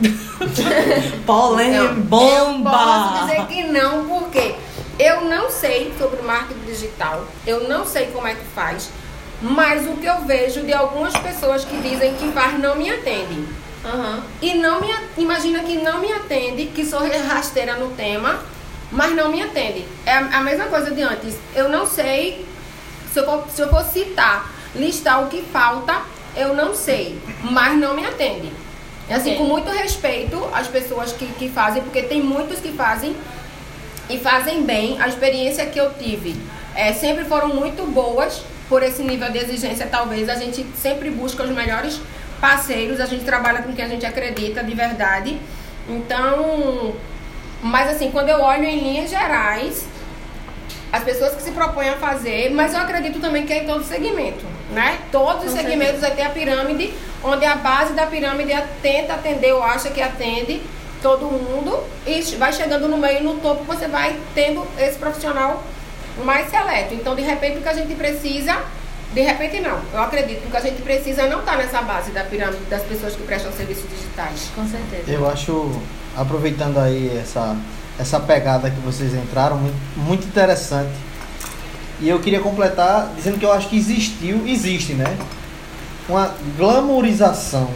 [1.26, 2.70] Polêmica, Não, Eu bomba!
[2.70, 4.54] posso dizer que não, porque
[4.98, 8.90] eu não sei sobre marketing digital, eu não sei como é que faz,
[9.42, 13.44] mas o que eu vejo de algumas pessoas que dizem que faz não me atende.
[13.86, 14.22] Aham.
[14.42, 18.40] E não me imagina que não me atende, que sou rasteira no tema,
[18.90, 19.84] mas não me atende.
[20.04, 21.36] É a, a mesma coisa de antes.
[21.54, 22.44] Eu não sei
[23.12, 26.02] se eu, for, se eu for citar, listar o que falta,
[26.36, 28.52] eu não sei, mas não me atende.
[29.08, 33.16] É assim, com muito respeito às pessoas que, que fazem, porque tem muitos que fazem
[34.10, 35.00] e fazem bem.
[35.00, 36.36] A experiência que eu tive
[36.74, 39.86] é, sempre foram muito boas por esse nível de exigência.
[39.86, 42.00] Talvez a gente sempre busca os melhores
[42.40, 45.38] parceiros, a gente trabalha com quem a gente acredita de verdade.
[45.88, 46.94] Então,
[47.62, 49.86] mas assim, quando eu olho em linhas gerais,
[50.92, 53.84] as pessoas que se propõem a fazer, mas eu acredito também que é em todo
[53.84, 54.44] segmento.
[54.70, 54.98] né?
[55.12, 59.62] Todos os segmentos vai ter a pirâmide, onde a base da pirâmide tenta atender ou
[59.62, 60.60] acha que atende
[61.02, 65.62] todo mundo e vai chegando no meio no topo você vai tendo esse profissional
[66.24, 66.94] mais seleto.
[66.94, 68.56] Então, de repente, o que a gente precisa,
[69.14, 72.10] de repente não, eu acredito que o que a gente precisa não está nessa base
[72.10, 74.50] da pirâmide das pessoas que prestam serviços digitais.
[74.54, 75.10] Com certeza.
[75.10, 75.80] Eu acho,
[76.16, 77.56] aproveitando aí essa,
[77.98, 79.58] essa pegada que vocês entraram,
[79.96, 80.92] muito, interessante.
[82.00, 85.16] E eu queria completar dizendo que eu acho que existiu, existe, né?
[86.08, 87.70] Uma glamourização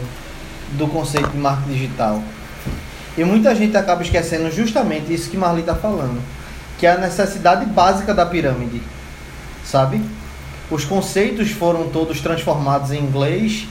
[0.73, 2.21] do conceito de marketing digital.
[3.17, 6.21] E muita gente acaba esquecendo justamente isso que Marli está falando,
[6.77, 8.81] que é a necessidade básica da pirâmide,
[9.65, 10.01] sabe?
[10.71, 13.67] Os conceitos foram todos transformados em inglês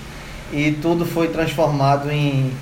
[0.52, 2.52] e tudo foi transformado em,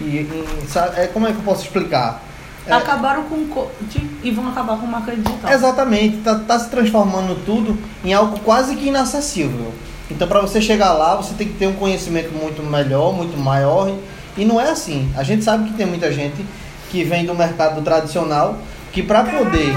[0.00, 1.00] em, em sabe?
[1.00, 2.20] É, como é que eu posso explicar?
[2.66, 5.52] É, Acabaram com coach e vão acabar com marca digital.
[5.52, 9.72] Exatamente, tá, tá se transformando tudo em algo quase que inacessível.
[10.10, 13.88] Então, para você chegar lá, você tem que ter um conhecimento muito melhor, muito maior.
[13.88, 15.10] E, e não é assim.
[15.16, 16.44] A gente sabe que tem muita gente
[16.90, 18.58] que vem do mercado tradicional
[18.92, 19.74] que, para poder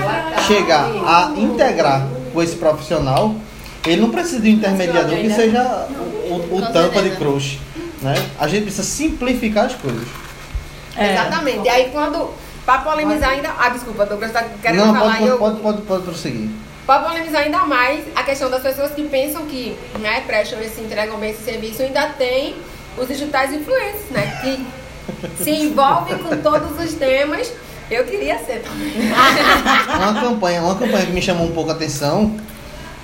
[0.47, 3.35] chegar a integrar com esse profissional,
[3.85, 5.87] ele não precisa de um intermediador que seja
[6.29, 7.59] o, o Com tampa de crush.
[8.01, 8.13] Né?
[8.39, 10.07] A gente precisa simplificar as coisas.
[10.95, 11.13] É.
[11.13, 11.65] Exatamente.
[11.65, 12.33] E aí quando.
[12.65, 13.53] Pra polemizar ainda.
[13.57, 15.37] Ah, desculpa, Douglas tá querendo não, falar pode, eu.
[15.37, 16.49] pode, pode, pode prosseguir.
[16.85, 21.17] Para polemizar ainda mais a questão das pessoas que pensam que né, prestam esse, entregam
[21.17, 22.55] bem esse serviço, ainda tem
[22.97, 24.39] os digitais influencers, né?
[24.41, 24.67] Que
[25.43, 27.51] se envolvem com todos os temas.
[27.89, 28.91] Eu queria ser também.
[29.95, 32.37] Uma campanha, uma campanha que me chamou um pouco a atenção,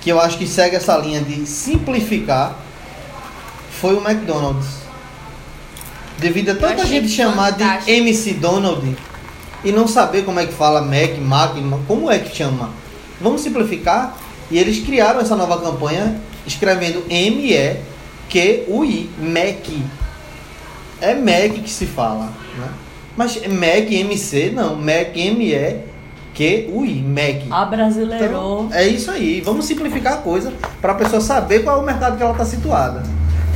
[0.04, 2.54] que eu acho que segue essa linha de simplificar,
[3.70, 4.84] foi o McDonald's.
[6.18, 7.64] Devido a tanta gente chamar de.
[7.90, 8.94] MC Donald
[9.64, 12.68] e não saber como é que fala Mac, Mac, como é que chama.
[13.18, 14.16] Vamos simplificar
[14.50, 17.80] e eles criaram essa nova campanha escrevendo M-E-Q-U-I,
[19.18, 19.66] Mac.
[21.00, 22.26] É Mac que se fala,
[22.58, 22.68] né?
[23.16, 25.16] Mas Mac MC não, Mac
[26.38, 27.46] M-E-Q-U-I, Mac.
[27.50, 28.64] Abrasileirou.
[28.66, 29.40] Então, é isso aí.
[29.40, 32.44] Vamos simplificar a coisa para a pessoa saber qual é o mercado que ela está
[32.44, 33.02] situada.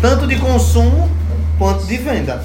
[0.00, 1.10] Tanto de consumo
[1.58, 2.42] quanto de venda.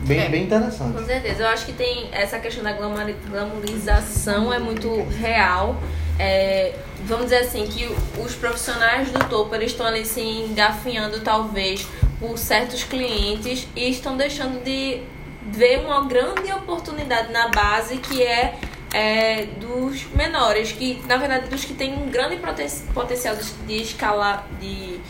[0.00, 0.28] Bem, É.
[0.28, 0.92] bem interessante.
[0.96, 5.76] Com certeza, eu acho que tem essa questão da glamourização é muito real.
[6.18, 11.20] É, vamos dizer assim, que o- os profissionais do topo eles estão ali se engafinhando
[11.20, 11.86] talvez
[12.18, 15.00] por certos clientes e estão deixando de
[15.46, 18.54] ver uma grande oportunidade na base que é,
[18.92, 24.46] é, dos menores, que na verdade dos que têm um grande poten- potencial de, escalar,
[24.60, 25.00] de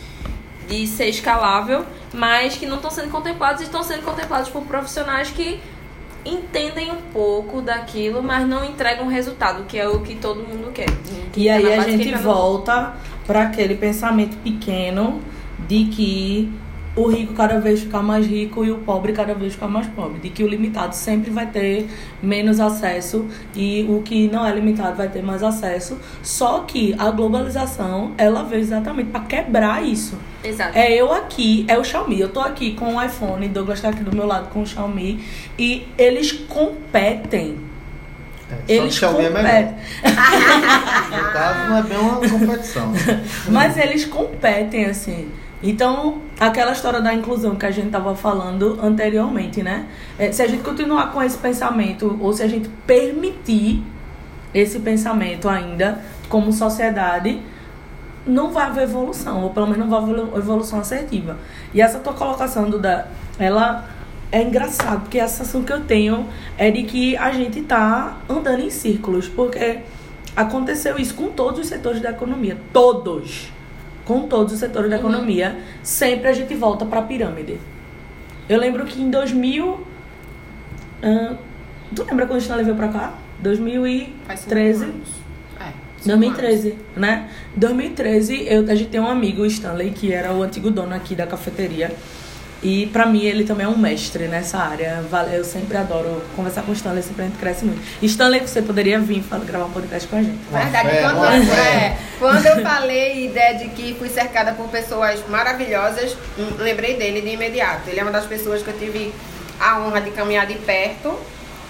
[0.69, 5.31] de ser escalável, mas que não estão sendo contemplados e estão sendo contemplados por profissionais
[5.31, 5.59] que
[6.23, 10.85] entendem um pouco daquilo, mas não entregam resultado, que é o que todo mundo quer.
[11.33, 12.93] Que E aí a gente volta
[13.25, 15.21] para aquele pensamento pequeno
[15.67, 16.51] de que
[16.95, 20.19] o rico cada vez fica mais rico e o pobre cada vez fica mais pobre.
[20.19, 21.87] De que o limitado sempre vai ter
[22.21, 25.97] menos acesso e o que não é limitado vai ter mais acesso.
[26.21, 30.17] Só que a globalização, ela veio exatamente para quebrar isso.
[30.43, 30.77] Exato.
[30.77, 32.19] É eu aqui, é o Xiaomi.
[32.19, 35.23] Eu tô aqui com o iPhone, Douglas tá aqui do meu lado com o Xiaomi.
[35.57, 37.57] E eles competem.
[38.51, 39.51] É, só Eles que Xiaomi é melhor.
[39.51, 39.75] competem.
[41.09, 42.93] No caso, não é bem uma competição.
[43.49, 45.29] Mas eles competem, assim.
[45.61, 49.87] Então, aquela história da inclusão que a gente tava falando anteriormente, né?
[50.17, 53.83] É, se a gente continuar com esse pensamento, ou se a gente permitir
[54.53, 57.41] esse pensamento ainda como sociedade,
[58.25, 61.37] não vai haver evolução, ou pelo menos não vai haver evolução assertiva.
[61.73, 63.85] E essa tua colocação, Duda, ela
[64.31, 68.61] é engraçado, porque a sensação que eu tenho é de que a gente tá andando
[68.61, 69.79] em círculos, porque
[70.35, 73.51] aconteceu isso com todos os setores da economia, todos.
[74.09, 77.59] Com todos os setores da economia, sempre a gente volta para a pirâmide.
[78.49, 79.85] Eu lembro que em 2000
[81.03, 81.35] ah,
[81.95, 83.13] tu lembra quando a gente veio pra cá?
[83.39, 84.85] 2013.
[85.59, 85.73] É,
[86.07, 87.29] 2013, né?
[87.55, 91.27] 2013, eu, a gente tem um amigo, Stanley, que era o antigo dono aqui da
[91.27, 91.91] cafeteria.
[92.61, 95.01] E pra mim ele também é um mestre nessa área.
[95.09, 97.81] Vale- Eu sempre adoro conversar com o Stanley, sempre a gente cresce muito.
[98.03, 100.37] Stanley, você poderia vir falar, gravar um podcast com a gente.
[100.51, 100.89] Verdade.
[100.89, 105.23] fé, quando, uma é, quando eu falei a ideia de que fui cercada por pessoas
[105.29, 107.89] maravilhosas, hum, lembrei dele de imediato.
[107.89, 109.13] Ele é uma das pessoas que eu tive
[109.59, 111.17] a honra de caminhar de perto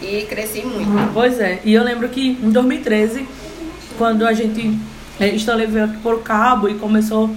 [0.01, 1.13] e cresci muito.
[1.13, 3.27] Pois é, e eu lembro que em 2013,
[3.95, 4.75] quando a gente.
[5.19, 7.29] é, Stanley veio aqui por cabo e começou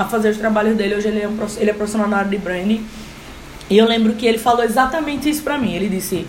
[0.00, 0.94] a fazer os trabalhos dele.
[0.94, 2.82] Hoje ele é, um, ele é profissional na área de branding.
[3.68, 5.74] E eu lembro que ele falou exatamente isso pra mim.
[5.74, 6.26] Ele disse: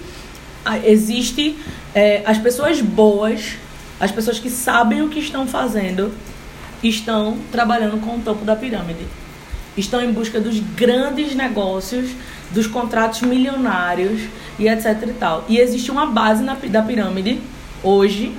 [0.66, 1.58] "Ah, existe
[1.96, 3.54] é, as pessoas boas,
[3.98, 6.12] as pessoas que sabem o que estão fazendo,
[6.84, 9.06] estão trabalhando com o topo da pirâmide.
[9.78, 12.12] estão em busca dos grandes negócios,
[12.52, 14.24] dos contratos milionários
[14.60, 15.46] e etc e tal.
[15.48, 17.40] E existe uma base na, da pirâmide
[17.82, 18.36] hoje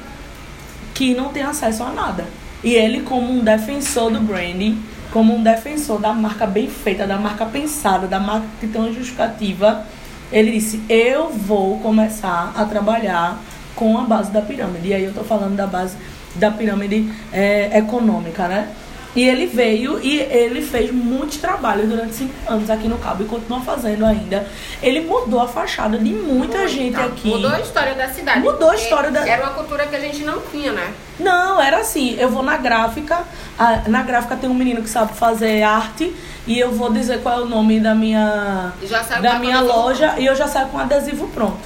[0.92, 2.26] que não tem acesso a nada.
[2.62, 4.78] E ele, como um defensor do branding,
[5.12, 8.92] como um defensor da marca bem feita, da marca pensada, da marca que tem uma
[8.92, 9.84] justificativa,
[10.32, 13.38] ele disse: Eu vou começar a trabalhar
[13.76, 14.88] com a base da pirâmide.
[14.88, 15.96] E aí eu tô falando da base
[16.34, 18.68] da pirâmide é, econômica, né?
[19.14, 23.26] E ele veio e ele fez muitos trabalhos durante cinco anos aqui no Cabo e
[23.26, 24.46] continua fazendo ainda.
[24.82, 26.68] Ele mudou a fachada de muita Muita.
[26.68, 27.28] gente aqui.
[27.28, 28.40] Mudou a história da cidade.
[28.40, 30.94] Mudou a história da- Era uma cultura que a gente não tinha, né?
[31.20, 33.22] Não, era assim, eu vou na gráfica,
[33.58, 36.10] a- na gráfica tem um menino que sabe fazer arte
[36.46, 38.72] e eu vou dizer qual é o nome da minha
[39.20, 41.58] da minha loja e eu já saio com adesivo pronto.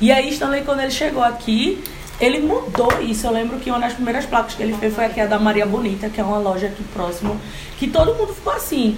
[0.00, 1.82] E aí Stanley quando ele chegou aqui,
[2.22, 3.26] ele mudou isso.
[3.26, 5.66] Eu lembro que uma das primeiras placas que ele fez foi aqui a da Maria
[5.66, 7.36] Bonita, que é uma loja aqui próximo,
[7.78, 8.96] que todo mundo ficou assim,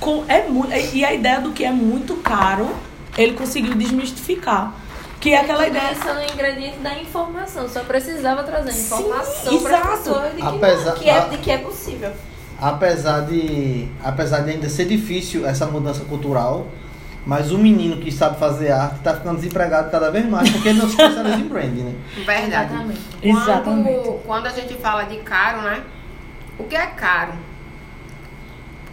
[0.00, 2.68] com é muito e a ideia do que é muito caro,
[3.16, 4.74] ele conseguiu desmistificar.
[5.20, 7.68] Que é aquela ideia Esse é o ingrediente da informação.
[7.68, 9.92] Só precisava trazer Sim, informação para exato.
[9.92, 12.10] as pessoas de que, Apesar- não, que, é, de que é possível.
[12.60, 16.66] Apesar de, apesar de ainda ser difícil essa mudança cultural,
[17.26, 20.78] mas o menino que sabe fazer arte está ficando desempregado cada vez mais porque ele
[20.78, 21.94] não se especializa em branding, né?
[22.24, 22.72] Verdade.
[22.72, 23.00] Exatamente.
[23.20, 24.18] Quando, Exatamente.
[24.24, 25.82] quando a gente fala de caro, né?
[26.56, 27.32] O que é caro?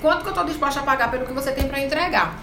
[0.01, 2.39] Quanto que eu tô disposta a pagar pelo que você tem para entregar?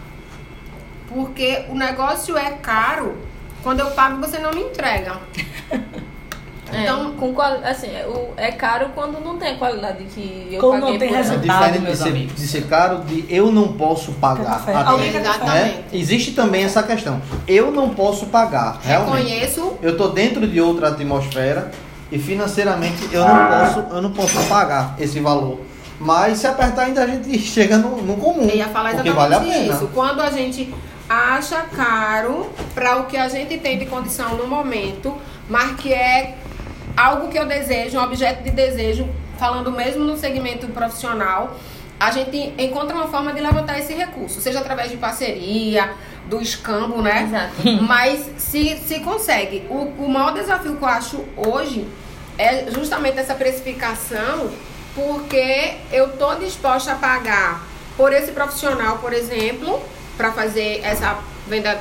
[1.08, 3.18] Porque o negócio é caro
[3.62, 5.18] quando eu pago você não me entrega.
[6.72, 10.48] É, Então- com qual, assim, é, o, é caro quando não tem a qualidade que
[10.52, 11.42] eu Quando paguei não tem por É resultado.
[11.72, 12.34] diferente de ser, amigos.
[12.36, 14.62] de ser caro, de eu não posso pagar.
[14.66, 14.72] Até,
[15.46, 15.84] né?
[15.92, 17.20] Existe também essa questão.
[17.46, 19.26] Eu não posso pagar, realmente.
[19.28, 21.70] Reconheço Eu tô dentro de outra atmosfera
[22.10, 25.60] e financeiramente eu não posso, eu não posso pagar esse valor.
[25.98, 28.48] Mas se apertar ainda a gente chega no, no comum.
[28.48, 29.74] Eu ia falar porque exatamente vale a pena.
[29.74, 29.90] isso.
[29.92, 30.72] Quando a gente
[31.08, 35.12] acha caro para o que a gente tem de condição no momento,
[35.48, 36.36] mas que é
[37.00, 39.08] algo que eu desejo, um objeto de desejo,
[39.38, 41.56] falando mesmo no segmento profissional,
[41.98, 45.92] a gente encontra uma forma de levantar esse recurso, seja através de parceria,
[46.26, 47.22] do escambo, né?
[47.22, 47.54] Exato.
[47.88, 49.66] Mas se, se consegue.
[49.70, 51.88] O, o maior desafio que eu acho hoje
[52.36, 54.50] é justamente essa precificação,
[54.94, 59.80] porque eu tô disposta a pagar por esse profissional, por exemplo,
[60.18, 61.80] para fazer essa venda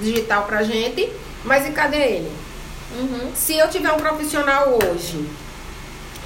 [0.00, 1.10] digital pra gente,
[1.44, 2.49] mas e cadê ele?
[2.98, 3.30] Uhum.
[3.34, 5.28] Se eu tiver um profissional hoje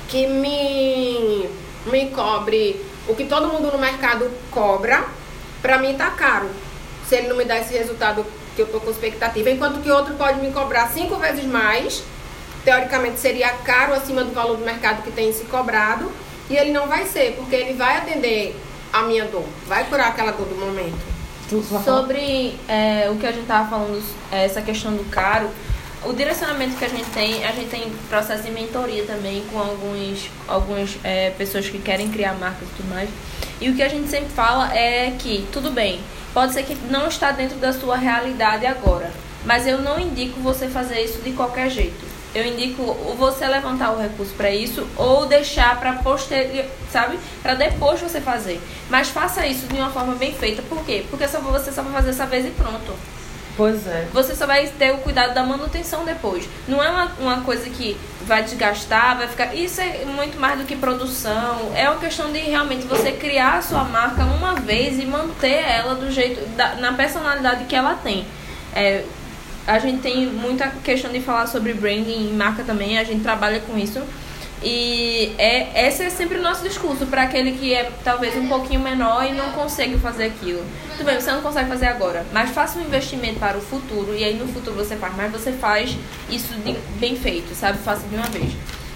[0.09, 1.49] que me,
[1.87, 5.05] me cobre o que todo mundo no mercado cobra,
[5.61, 6.49] pra mim tá caro.
[7.09, 8.25] Se ele não me dá esse resultado
[8.57, 12.03] que eu tô com expectativa, enquanto que outro pode me cobrar cinco vezes mais,
[12.65, 16.11] teoricamente seria caro acima do valor do mercado que tem se cobrado,
[16.49, 18.57] e ele não vai ser, porque ele vai atender
[18.93, 21.15] a minha dor, vai curar aquela dor do momento.
[21.85, 25.51] Sobre é, o que a gente tava falando, é, essa questão do caro,
[26.07, 30.31] o direcionamento que a gente tem, a gente tem processo de mentoria também com alguns,
[30.47, 33.09] algumas é, pessoas que querem criar marcas e tudo mais.
[33.61, 36.01] E o que a gente sempre fala é que, tudo bem,
[36.33, 39.11] pode ser que não está dentro da sua realidade agora,
[39.45, 42.15] mas eu não indico você fazer isso de qualquer jeito.
[42.35, 47.17] Eu indico ou você levantar o recurso para isso ou deixar para posterior, sabe?
[47.41, 48.61] Para depois você fazer.
[48.91, 50.61] Mas faça isso de uma forma bem feita.
[50.63, 51.05] Por quê?
[51.09, 52.93] Porque só você só vai fazer essa vez e pronto.
[53.57, 54.09] Pois é.
[54.13, 56.49] Você só vai ter o cuidado da manutenção depois.
[56.67, 59.55] Não é uma, uma coisa que vai desgastar, vai ficar.
[59.55, 61.73] Isso é muito mais do que produção.
[61.75, 65.95] É uma questão de realmente você criar a sua marca uma vez e manter ela
[65.95, 66.45] do jeito.
[66.57, 68.27] Da, na personalidade que ela tem.
[68.75, 69.05] É,
[69.67, 73.61] a gente tem muita questão de falar sobre branding e marca também, a gente trabalha
[73.61, 74.03] com isso.
[74.63, 78.81] E é, esse é sempre o nosso discurso para aquele que é talvez um pouquinho
[78.81, 80.65] menor e não consegue fazer aquilo.
[80.97, 84.25] Tudo bem, você não consegue fazer agora, mas faça um investimento para o futuro e
[84.25, 85.95] aí no futuro você faz, mas você faz
[86.31, 87.79] isso de- bem feito, sabe?
[87.79, 88.53] Faça de uma vez.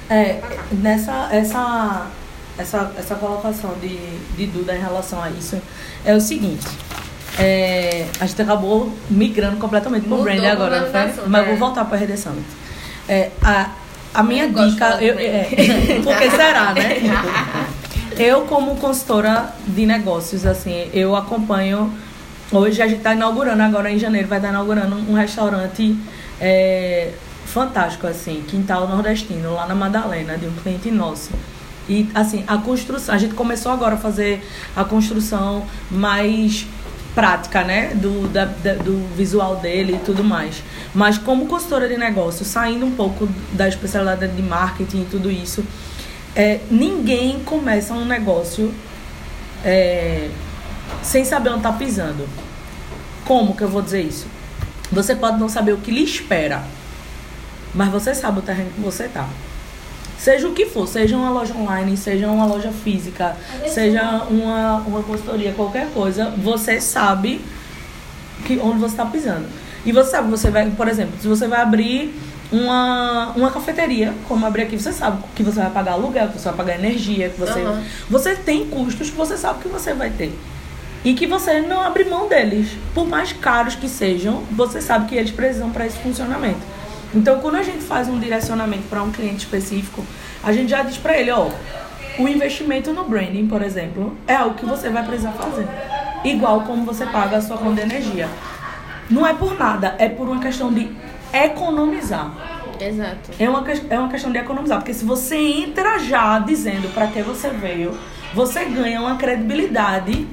[0.09, 0.41] É,
[0.73, 2.07] nessa essa,
[2.57, 3.95] essa, essa colocação de,
[4.37, 5.61] de Duda em relação a isso
[6.05, 6.67] é o seguinte.
[7.39, 11.49] é, a gente acabou migrando completamente pro Mudou branding agora, assunto, mas é.
[11.51, 12.47] vou voltar para Rede Summit.
[13.09, 13.71] É, a,
[14.15, 16.99] a minha Eu dica, eu, é, porque será, né?
[18.19, 21.93] Eu, como consultora de negócios, assim, eu acompanho.
[22.51, 25.97] Hoje a gente está inaugurando, agora em janeiro, vai estar inaugurando um restaurante
[26.41, 27.13] é,
[27.47, 31.31] fantástico, assim, Quintal Nordestino, lá na Madalena, de um cliente nosso.
[31.89, 33.15] E, assim, a construção.
[33.15, 34.45] A gente começou agora a fazer
[34.75, 36.67] a construção mais
[37.19, 37.91] prática, né?
[37.95, 40.63] Do, da, da- do visual dele e tudo mais.
[40.95, 45.65] Mas como consultora de negócio, saindo um pouco da especialidade de marketing e tudo isso,
[46.37, 48.73] é, ninguém começa um negócio
[49.65, 50.29] é,
[51.03, 52.29] sem saber onde tá pisando.
[53.25, 54.29] Como que eu vou dizer isso?
[54.93, 56.63] Você pode não saber o que lhe espera,
[57.75, 59.29] mas você sabe o terreno que você tá.
[60.19, 63.37] Seja o que for, seja uma loja online, seja uma loja física,
[63.69, 67.41] seja uma, uma consultoria, qualquer coisa, você sabe
[68.45, 69.47] que, onde você está pisando.
[69.87, 72.13] E você sabe, você vai, por exemplo, se você vai abrir
[72.51, 76.49] uma, uma cafeteria, como abrir aqui, você sabe que você vai pagar aluguel, que você
[76.49, 77.61] vai pagar energia, que você.
[77.61, 77.83] Aham.
[78.11, 80.37] Você tem custos que você sabe que você vai ter.
[81.05, 82.71] E que você não abre mão deles.
[82.93, 86.61] Por mais caros que sejam, você sabe que eles precisam para esse funcionamento.
[87.15, 90.05] Então, quando a gente faz um direcionamento para um cliente específico,
[90.43, 91.49] a gente já diz para ele, ó,
[92.19, 95.67] o investimento no branding, por exemplo, é algo que você vai precisar fazer.
[96.25, 98.29] Igual como você paga a sua conta de energia.
[99.09, 100.91] Não é por nada, é por uma questão de
[101.33, 102.33] economizar.
[102.81, 103.31] Exato.
[103.39, 107.23] É uma, é uma questão de economizar, porque se você entra já dizendo para que
[107.23, 107.97] você veio,
[108.35, 110.27] você ganha uma credibilidade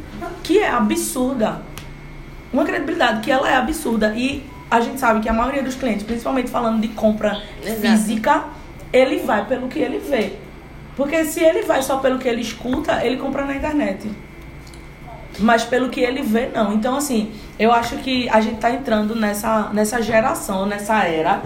[0.44, 1.62] que é absurda.
[2.52, 4.14] Uma credibilidade que ela é absurda.
[4.16, 4.44] E
[4.76, 7.82] a gente sabe que a maioria dos clientes, principalmente falando de compra Exato.
[7.82, 8.44] física,
[8.92, 10.34] ele vai pelo que ele vê.
[10.96, 14.10] Porque se ele vai só pelo que ele escuta, ele compra na internet.
[15.40, 16.74] Mas pelo que ele vê, não.
[16.74, 21.42] Então, assim, eu acho que a gente tá entrando nessa, nessa geração, nessa era,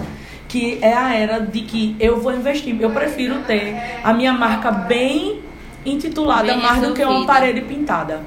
[0.48, 2.76] que é a era de que eu vou investir.
[2.80, 5.42] Eu prefiro ter a minha marca bem
[5.86, 8.22] intitulada Bem mais do que uma parede pintada.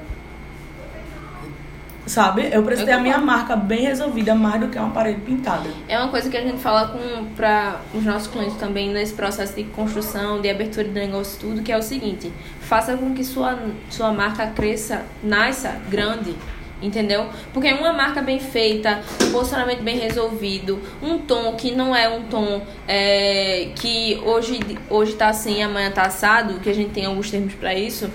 [2.07, 2.49] Sabe?
[2.53, 5.71] Eu preciso ter a minha marca bem resolvida mais do que uma parede pintada.
[5.89, 9.55] É uma coisa que a gente fala com para os nossos clientes também nesse processo
[9.55, 13.59] de construção, de abertura de negócio, tudo, que é o seguinte: faça com que sua,
[13.89, 16.35] sua marca cresça, nasça grande.
[16.83, 17.29] Entendeu?
[17.55, 22.25] Porque uma marca bem feita, um posicionamento bem resolvido, um tom que não é um
[22.25, 24.59] tom é, que hoje,
[24.91, 28.11] hoje tá assim, amanhã tá assado, que a gente tem alguns termos para isso,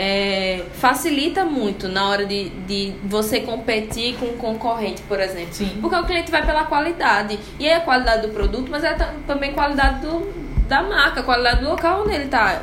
[0.00, 5.52] é, facilita muito na hora de, de você competir com um concorrente, por exemplo.
[5.52, 5.76] Sim.
[5.80, 7.36] Porque o cliente vai pela qualidade.
[7.58, 10.32] E é a qualidade do produto, mas é ta- também qualidade do,
[10.68, 12.62] da marca, qualidade do local onde ele está.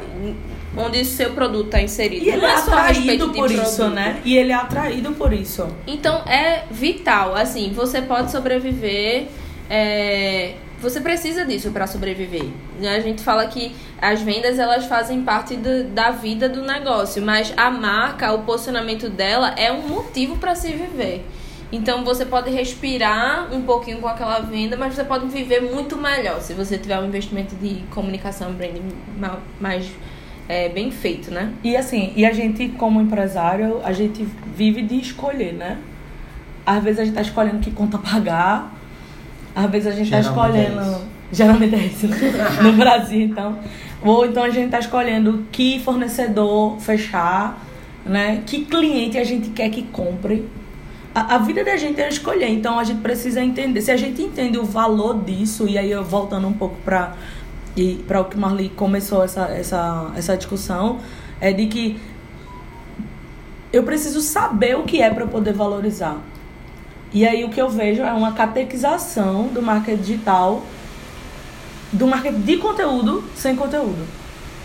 [0.77, 2.25] Onde o seu produto está inserido.
[2.25, 3.95] E ele é respeito atraído por isso, produto.
[3.95, 4.21] né?
[4.23, 5.67] E ele é atraído por isso.
[5.86, 9.27] Então é vital, assim, você pode sobreviver.
[9.69, 12.45] é, você precisa disso para sobreviver.
[12.80, 12.95] né?
[12.95, 17.53] A gente fala que as vendas elas fazem parte do- da vida do negócio, mas
[17.57, 21.26] a marca, o posicionamento dela é um motivo para se viver.
[21.71, 26.39] Então você pode respirar um pouquinho com aquela venda, mas você pode viver muito melhor
[26.41, 28.84] se você tiver um investimento de comunicação branding
[29.17, 29.89] ma- mais
[30.47, 31.51] é, bem feito, né?
[31.63, 35.80] E assim, e a gente, como empresário, a gente vive de escolher, né?
[36.65, 38.74] Às vezes a gente tá escolhendo que conta pagar,
[39.55, 40.81] às vezes a gente tá Geralmente é escolhendo.
[40.81, 41.01] isso.
[41.31, 42.17] geralmente é isso, né?
[42.61, 43.57] No Brasil, então.
[44.03, 47.59] Ou então a gente tá escolhendo que fornecedor fechar,
[48.05, 48.43] né?
[48.45, 50.47] Que cliente a gente quer que compre.
[51.13, 53.81] A, a vida da gente é escolher, então a gente precisa entender.
[53.81, 57.15] Se a gente entende o valor disso, e aí eu voltando um pouco para
[57.77, 60.99] e para o que Marli começou essa, essa, essa discussão,
[61.41, 61.97] é de que
[63.71, 66.17] eu preciso saber o que é para poder valorizar.
[67.16, 70.61] E aí o que eu vejo é uma catequização do marketing digital,
[71.89, 74.05] do marketing de conteúdo sem conteúdo.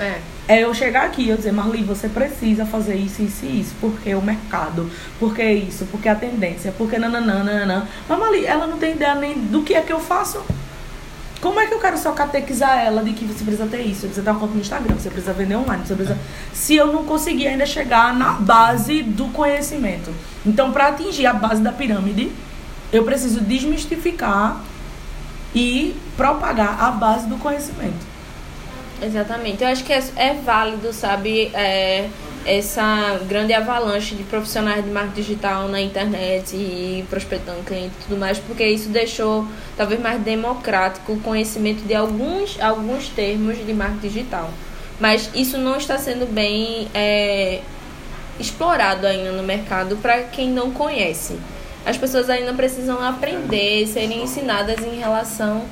[0.01, 0.19] É.
[0.49, 3.77] É eu chegar aqui e eu dizer, Marli, você precisa fazer isso, isso e isso.
[3.81, 4.91] Porque o mercado,
[5.21, 7.87] porque isso, porque a tendência, porque nananã, nananã.
[8.09, 10.43] Mas Marli, ela não tem ideia nem do que é que eu faço.
[11.41, 14.07] Como é que eu quero só catequizar ela de que você precisa ter isso, você
[14.09, 16.19] precisa ter uma conta no Instagram, você precisa vender online, você precisa...
[16.53, 20.13] Se eu não conseguir ainda chegar na base do conhecimento.
[20.45, 22.31] Então, para atingir a base da pirâmide,
[22.93, 24.61] eu preciso desmistificar
[25.55, 28.11] e propagar a base do conhecimento.
[29.03, 29.63] Exatamente.
[29.63, 32.09] Eu acho que é, é válido, sabe, é,
[32.45, 38.19] essa grande avalanche de profissionais de marketing digital na internet e prospectando cliente e tudo
[38.19, 44.09] mais, porque isso deixou talvez mais democrático o conhecimento de alguns, alguns termos de marketing
[44.09, 44.51] digital.
[44.99, 47.61] Mas isso não está sendo bem é,
[48.39, 51.39] explorado ainda no mercado para quem não conhece.
[51.85, 55.65] As pessoas ainda precisam aprender, serem ensinadas em relação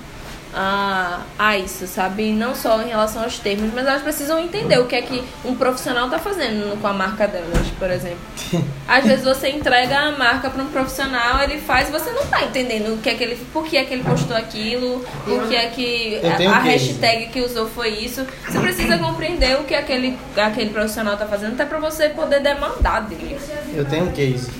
[0.55, 2.33] a, a isso, sabe?
[2.33, 5.55] Não só em relação aos termos, mas elas precisam entender o que é que um
[5.55, 8.19] profissional está fazendo com a marca delas, por exemplo.
[8.89, 12.43] Às vezes você entrega a marca para um profissional, ele faz, e você não está
[12.43, 15.55] entendendo o que é que ele, por que é que ele postou aquilo, por que
[15.55, 18.27] é que a, a hashtag que usou foi isso.
[18.47, 23.01] Você precisa compreender o que aquele, aquele profissional está fazendo, até para você poder demandar
[23.01, 23.39] dele.
[23.75, 24.51] Eu tenho um case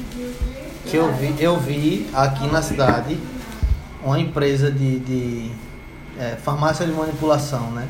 [0.87, 3.19] que eu vi, eu vi aqui na cidade
[4.03, 5.51] uma empresa de, de
[6.19, 7.89] é, farmácia de manipulação, né?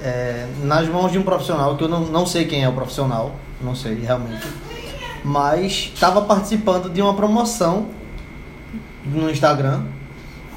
[0.00, 3.36] É, nas mãos de um profissional, que eu não, não sei quem é o profissional,
[3.60, 4.46] não sei realmente.
[5.24, 7.88] mas estava participando de uma promoção
[9.04, 9.82] no Instagram.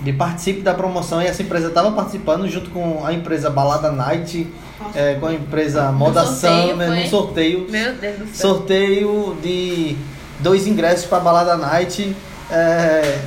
[0.01, 4.45] De participe da promoção e essa empresa estava participando junto com a empresa Balada Night,
[4.93, 7.65] é, com a empresa Moda Summer, no sorteio.
[7.69, 8.49] Meu Deus do céu.
[8.49, 9.95] Sorteio de
[10.41, 12.15] dois ingressos para Balada Night.
[12.51, 13.21] É,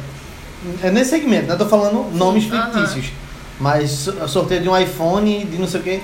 [0.82, 1.56] é nesse segmento, né?
[1.56, 2.70] Tô falando nomes Aham.
[2.72, 3.12] fictícios.
[3.60, 6.00] Mas so- sorteio de um iPhone, de não sei o quê.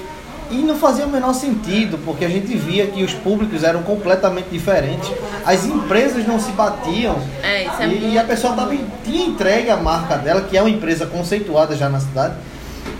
[0.51, 4.49] E não fazia o menor sentido, porque a gente via que os públicos eram completamente
[4.51, 5.11] diferentes.
[5.45, 7.17] As empresas não se batiam.
[7.43, 10.61] É, isso é e, e a pessoa tava, tinha entregue a marca dela, que é
[10.61, 12.35] uma empresa conceituada já na cidade,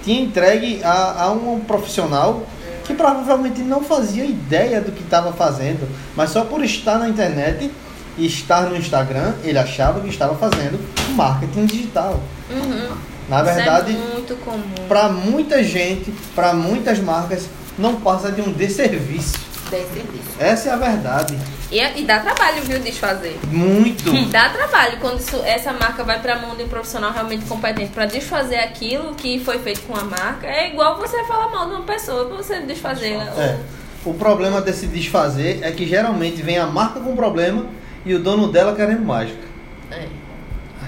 [0.03, 2.45] tinha entregue a, a um profissional
[2.85, 7.71] que provavelmente não fazia ideia do que estava fazendo, mas só por estar na internet
[8.17, 10.79] e estar no Instagram, ele achava que estava fazendo
[11.15, 12.21] marketing digital.
[12.51, 12.97] Uhum.
[13.29, 14.87] Na verdade, é muito comum.
[14.89, 17.49] para muita gente, para muitas marcas,
[17.79, 19.39] não passa de um desserviço.
[19.71, 20.25] Desserviço.
[20.39, 21.39] Essa é a verdade.
[21.73, 23.41] E, e dá trabalho, viu, desfazer.
[23.51, 24.13] Muito.
[24.31, 28.05] Dá trabalho quando isso- essa marca vai pra mão de um profissional realmente competente pra
[28.05, 30.47] desfazer aquilo que foi feito com a marca.
[30.47, 33.15] É igual você falar mal de uma pessoa pra você desfazer.
[33.39, 33.59] É.
[34.05, 37.65] O problema desse desfazer é que geralmente vem a marca com problema
[38.05, 39.43] e o dono dela querendo mágica.
[39.91, 40.07] É.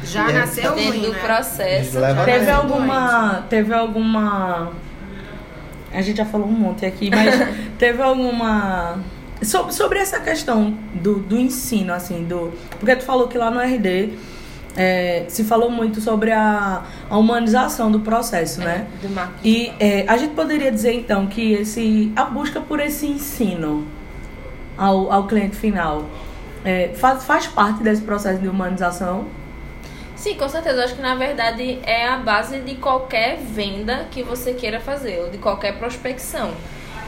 [0.07, 0.33] Já É.
[0.33, 1.19] nasceu Dentro ruim, do né?
[1.19, 1.99] processo.
[1.99, 2.51] Leva Teve Doente.
[2.51, 3.47] alguma.
[3.49, 4.73] Teve alguma.
[5.93, 7.35] A gente já falou um monte aqui, mas
[7.79, 8.99] teve alguma.
[9.43, 12.53] Sobre, sobre essa questão do, do ensino, assim, do.
[12.79, 14.15] Porque tu falou que lá no RD
[14.77, 18.87] é, se falou muito sobre a, a humanização do processo, né?
[19.03, 19.49] Do marketing.
[19.49, 23.87] E é, a gente poderia dizer então que esse a busca por esse ensino
[24.77, 26.05] ao, ao cliente final
[26.65, 29.27] é, faz, faz parte desse processo de humanização.
[30.17, 30.81] Sim, com certeza.
[30.81, 35.21] Eu acho que na verdade é a base de qualquer venda que você queira fazer,
[35.21, 36.55] ou de qualquer prospecção.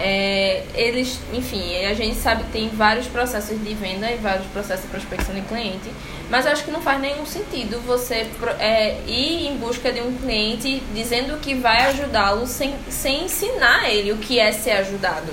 [0.01, 4.85] É, eles, enfim, a gente sabe que tem vários processos de venda e vários processos
[4.85, 5.91] de prospecção de cliente,
[6.31, 8.29] mas eu acho que não faz nenhum sentido você
[8.61, 14.13] é, ir em busca de um cliente dizendo que vai ajudá-lo sem, sem ensinar ele
[14.13, 15.33] o que é ser ajudado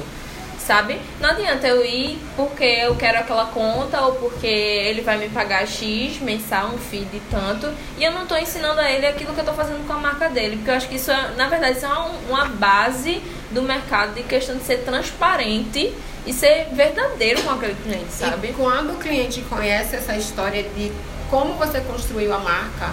[0.66, 1.00] sabe?
[1.20, 5.68] Não adianta eu ir porque eu quero aquela conta ou porque ele vai me pagar
[5.68, 9.40] X mensal, um FII de tanto, e eu não tô ensinando a ele aquilo que
[9.40, 11.78] eu tô fazendo com a marca dele, porque eu acho que isso é, na verdade,
[11.78, 15.94] isso é uma, uma base do mercado de questão de ser transparente
[16.26, 18.50] e ser verdadeiro com aquele cliente, sabe?
[18.50, 20.92] E quando o cliente conhece essa história de
[21.30, 22.92] como você construiu a marca,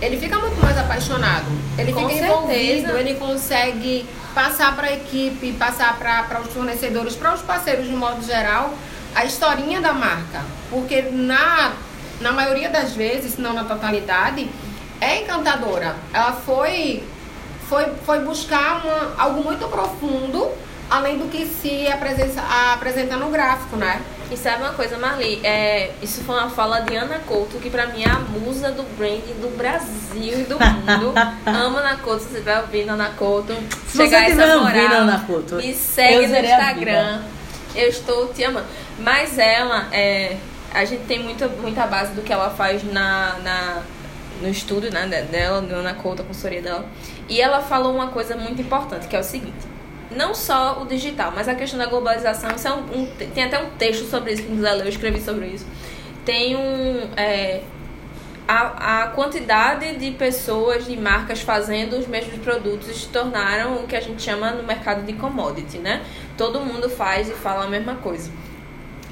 [0.00, 1.46] ele fica muito mais apaixonado.
[1.78, 2.32] Ele Com fica certeza.
[2.32, 7.94] envolvido, ele consegue passar para a equipe, passar para os fornecedores, para os parceiros de
[7.94, 8.74] um modo geral,
[9.14, 10.42] a historinha da marca.
[10.68, 11.72] Porque na,
[12.20, 14.48] na maioria das vezes, se não na totalidade,
[15.00, 15.96] é encantadora.
[16.12, 17.04] Ela foi,
[17.68, 20.50] foi, foi buscar uma, algo muito profundo,
[20.90, 24.00] além do que se apresenta, apresenta no gráfico, né?
[24.30, 25.40] E sabe uma coisa, Marli?
[25.44, 28.82] É, isso foi uma fala de Ana Couto, que pra mim é a musa do
[28.96, 31.12] branding do Brasil e do mundo.
[31.46, 33.54] Amo Ana Couto, se você estiver ouvindo Ana Couto.
[33.86, 37.22] Se chegar você essa moral, ouvindo, Ana Couto, me segue no Instagram.
[37.74, 38.66] Eu estou te amando.
[38.98, 40.36] Mas ela, é,
[40.72, 43.82] a gente tem muita, muita base do que ela faz na, na,
[44.40, 46.86] no estúdio né, de- dela, Ana Couto, a consultoria dela.
[47.28, 49.73] E ela falou uma coisa muito importante, que é o seguinte
[50.16, 52.50] não só o digital, mas a questão da globalização.
[52.50, 55.46] É um, um- tem até um texto sobre isso, quem quiser ler, eu escrevi sobre
[55.46, 55.66] isso.
[56.24, 57.08] Tem um.
[57.16, 57.60] é,
[58.46, 63.96] a, a quantidade de pessoas, de marcas fazendo os mesmos produtos se tornaram o que
[63.96, 66.02] a gente chama no mercado de commodity, né?
[66.36, 68.30] Todo mundo faz e fala a mesma coisa.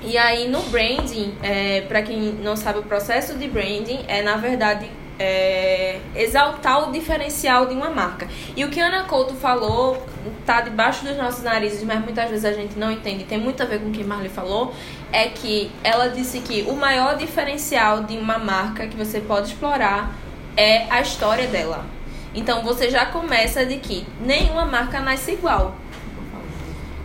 [0.02, 4.36] E aí no branding, é, para quem não sabe o processo de branding, é na
[4.36, 4.90] verdade
[5.22, 8.26] é, exaltar o diferencial de uma marca.
[8.56, 10.04] E o que Ana Couto falou
[10.44, 13.66] tá debaixo dos nossos narizes, mas muitas vezes a gente não entende, tem muito a
[13.66, 14.74] ver com o que Marley falou,
[15.12, 20.12] é que ela disse que o maior diferencial de uma marca que você pode explorar
[20.56, 21.86] é a história dela.
[22.34, 25.76] Então você já começa de que nenhuma marca nasce igual.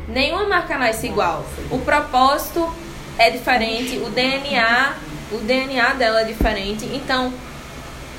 [0.07, 1.45] Nenhuma marca nasce igual.
[1.69, 2.73] O propósito
[3.17, 4.93] é diferente, o DNA,
[5.31, 6.85] o DNA dela é diferente.
[6.93, 7.33] Então,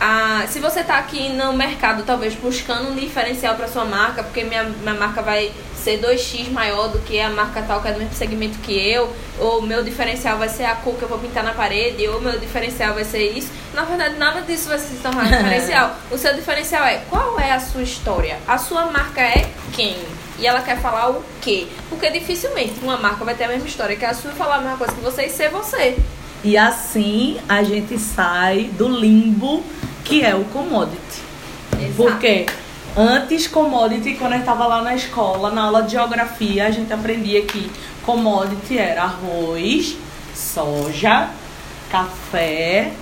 [0.01, 4.45] a, se você está aqui no mercado, talvez buscando um diferencial para sua marca, porque
[4.45, 7.99] minha, minha marca vai ser 2x maior do que a marca tal que é do
[7.99, 11.43] mesmo segmento que eu, ou meu diferencial vai ser a cor que eu vou pintar
[11.43, 13.51] na parede, ou meu diferencial vai ser isso.
[13.75, 15.97] Na verdade, nada disso vai se tornar um diferencial.
[16.11, 18.39] O seu diferencial é qual é a sua história?
[18.47, 19.97] A sua marca é quem?
[20.39, 21.67] E ela quer falar o quê?
[21.89, 24.61] Porque dificilmente uma marca vai ter a mesma história que a sua e falar a
[24.61, 25.97] mesma coisa que você e ser você.
[26.45, 29.65] E assim a gente sai do limbo
[30.09, 31.23] que é o commodity.
[31.79, 31.95] Exato.
[31.97, 32.47] Porque
[32.97, 37.43] antes commodity, quando gente estava lá na escola, na aula de geografia, a gente aprendia
[37.43, 37.71] que
[38.05, 39.97] commodity era arroz,
[40.35, 41.29] soja,
[41.91, 42.93] café,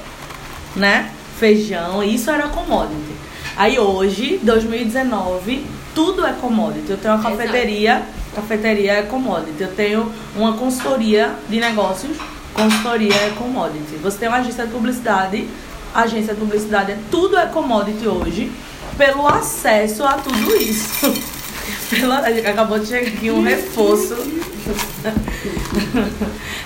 [0.75, 1.13] né?
[1.39, 3.15] Feijão, isso era commodity.
[3.57, 6.91] Aí hoje, 2019, tudo é commodity.
[6.91, 7.37] Eu tenho uma Exato.
[7.37, 8.03] cafeteria,
[8.35, 9.63] cafeteria é commodity.
[9.63, 12.17] Eu tenho uma consultoria de negócios,
[12.53, 13.97] consultoria é commodity.
[14.03, 15.49] Você tem uma agência de publicidade,
[16.03, 18.53] agência de publicidade, é tudo é commodity hoje,
[18.97, 21.13] pelo acesso a tudo isso.
[21.91, 24.17] Pela, acabou de chegar aqui um reforço.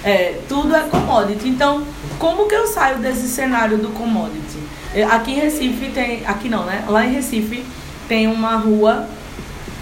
[0.02, 1.46] É, tudo é commodity.
[1.46, 1.84] Então,
[2.18, 4.58] como que eu saio desse cenário do commodity?
[4.94, 6.24] É, Aqui em Recife tem.
[6.26, 6.84] Aqui não, né?
[6.88, 7.64] Lá em Recife
[8.08, 9.06] tem uma rua,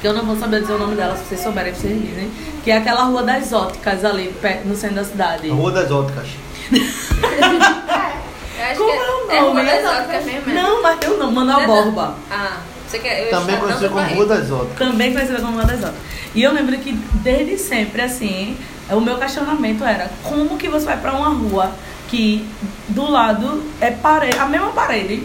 [0.01, 2.31] que eu não vou saber dizer o nome dela, se vocês souberem, vocês dizem,
[2.65, 4.35] que é aquela rua das óticas ali
[4.65, 5.49] no centro da cidade.
[5.49, 6.29] Rua das Óticas.
[8.77, 9.61] Como que é o é nome?
[9.61, 10.51] Rua das Óticas mesmo.
[10.51, 10.55] é?
[10.55, 12.15] Não, mas tem o nome, Manuel Borba.
[12.31, 13.25] Ah, você quer.
[13.25, 14.79] Eu Também conhecido não, como das Óticas.
[14.79, 15.95] Também conhecida como uma das outras.
[16.35, 18.57] E eu lembro que desde sempre, assim,
[18.91, 21.73] o meu questionamento era como que você vai pra uma rua
[22.09, 22.47] que
[22.89, 25.23] do lado é parede, a mesma parede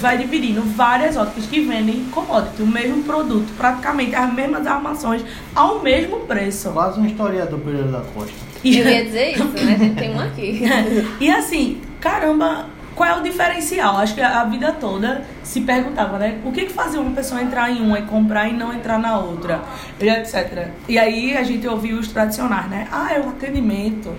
[0.00, 5.24] vai dividindo várias óticas que vendem commodity, o mesmo produto, praticamente as mesmas armações
[5.54, 6.70] ao mesmo preço.
[6.70, 8.32] Quase um historiador Pereira da Costa.
[8.62, 9.74] E, Eu ia dizer isso, né?
[9.74, 10.62] A gente tem um aqui.
[11.20, 13.96] e assim, caramba, qual é o diferencial?
[13.96, 16.38] Acho que a vida toda se perguntava, né?
[16.44, 19.18] O que, que fazia uma pessoa entrar em uma e comprar e não entrar na
[19.18, 19.62] outra?
[19.98, 20.68] E etc.
[20.86, 22.86] E aí a gente ouviu os tradicionais, né?
[22.92, 24.12] Ah, é o atendimento.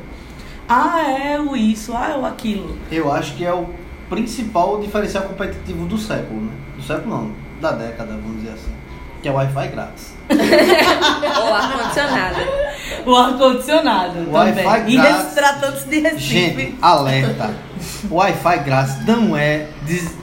[0.67, 1.95] Ah, é o isso.
[1.95, 2.75] Ah, é o aquilo.
[2.91, 3.69] Eu acho que é o
[4.09, 6.51] principal diferencial competitivo do século, né?
[6.75, 7.31] Do século não,
[7.61, 8.73] da década, vamos dizer assim.
[9.25, 10.13] Que é o Wi-Fi grátis.
[10.29, 12.35] Ou ar-condicionado.
[13.07, 14.93] O ar-condicionado Wi-Fi também.
[14.93, 15.33] E grátis.
[15.33, 16.21] tratando-se de Recife.
[16.21, 17.55] Gente, alerta.
[18.07, 19.65] O Wi-Fi grátis não é,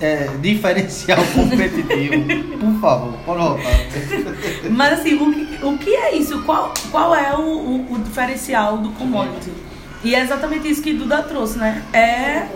[0.00, 2.24] é diferencial competitivo.
[2.60, 4.70] Por favor, pode voltar.
[4.70, 6.40] Mas assim, o que, o que é isso?
[6.44, 9.50] Qual, qual é o, o, o diferencial do commodity?
[10.04, 11.82] E é exatamente isso que Duda trouxe, né?
[11.92, 12.46] É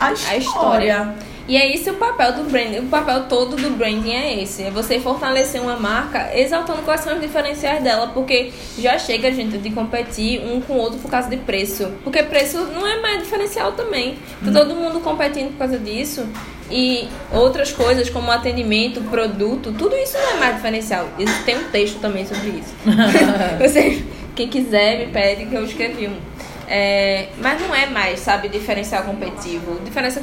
[0.00, 0.32] a história.
[0.32, 1.14] A história.
[1.48, 2.80] E é esse o papel do branding.
[2.80, 4.64] O papel todo do branding é esse.
[4.64, 8.08] É você fortalecer uma marca exaltando quais são os diferenciais dela.
[8.08, 11.92] Porque já chega, gente, de competir um com o outro por causa de preço.
[12.02, 14.18] Porque preço não é mais diferencial também.
[14.44, 16.26] Tá todo mundo competindo por causa disso.
[16.68, 21.08] E outras coisas como atendimento, produto, tudo isso não é mais diferencial.
[21.16, 22.74] Isso tem um texto também sobre isso.
[23.60, 26.35] Você, quem quiser me pede que eu escrevi um.
[26.68, 29.78] É, mas não é mais, sabe, diferencial competitivo.
[29.84, 30.22] Diferença,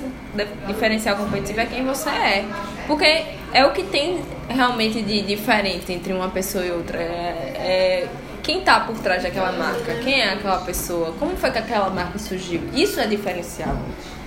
[0.67, 2.45] diferencial competitivo é quem você é.
[2.85, 3.23] Porque
[3.53, 4.19] é o que tem
[4.49, 6.97] realmente de diferente entre uma pessoa e outra.
[6.97, 8.09] É, é
[8.43, 12.19] quem tá por trás daquela marca, quem é aquela pessoa, como foi que aquela marca
[12.19, 12.61] surgiu.
[12.73, 13.77] Isso é diferencial.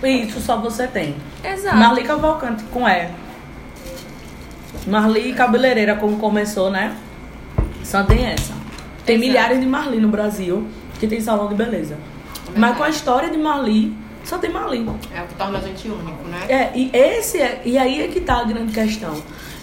[0.02, 1.14] Isso só você tem.
[1.44, 1.76] Exato.
[1.76, 3.08] Marli Cavalcante com E.
[4.86, 6.96] Marli Cabeleireira, como começou, né?
[7.84, 8.54] Só tem essa.
[9.04, 9.28] Tem Exato.
[9.28, 10.66] milhares de Marli no Brasil
[10.98, 11.96] que tem salão de beleza.
[12.54, 13.94] Mas com a história de Marli,
[14.24, 14.88] só tem Marli.
[15.14, 16.46] É o que torna a gente único, né?
[16.48, 19.14] É, e esse é, e aí é que tá a grande questão.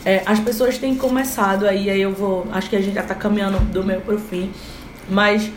[0.06, 3.16] É, as pessoas têm começado aí, aí eu vou, acho que a gente já tá
[3.16, 4.52] caminhando do meio pro fim,
[5.10, 5.50] mas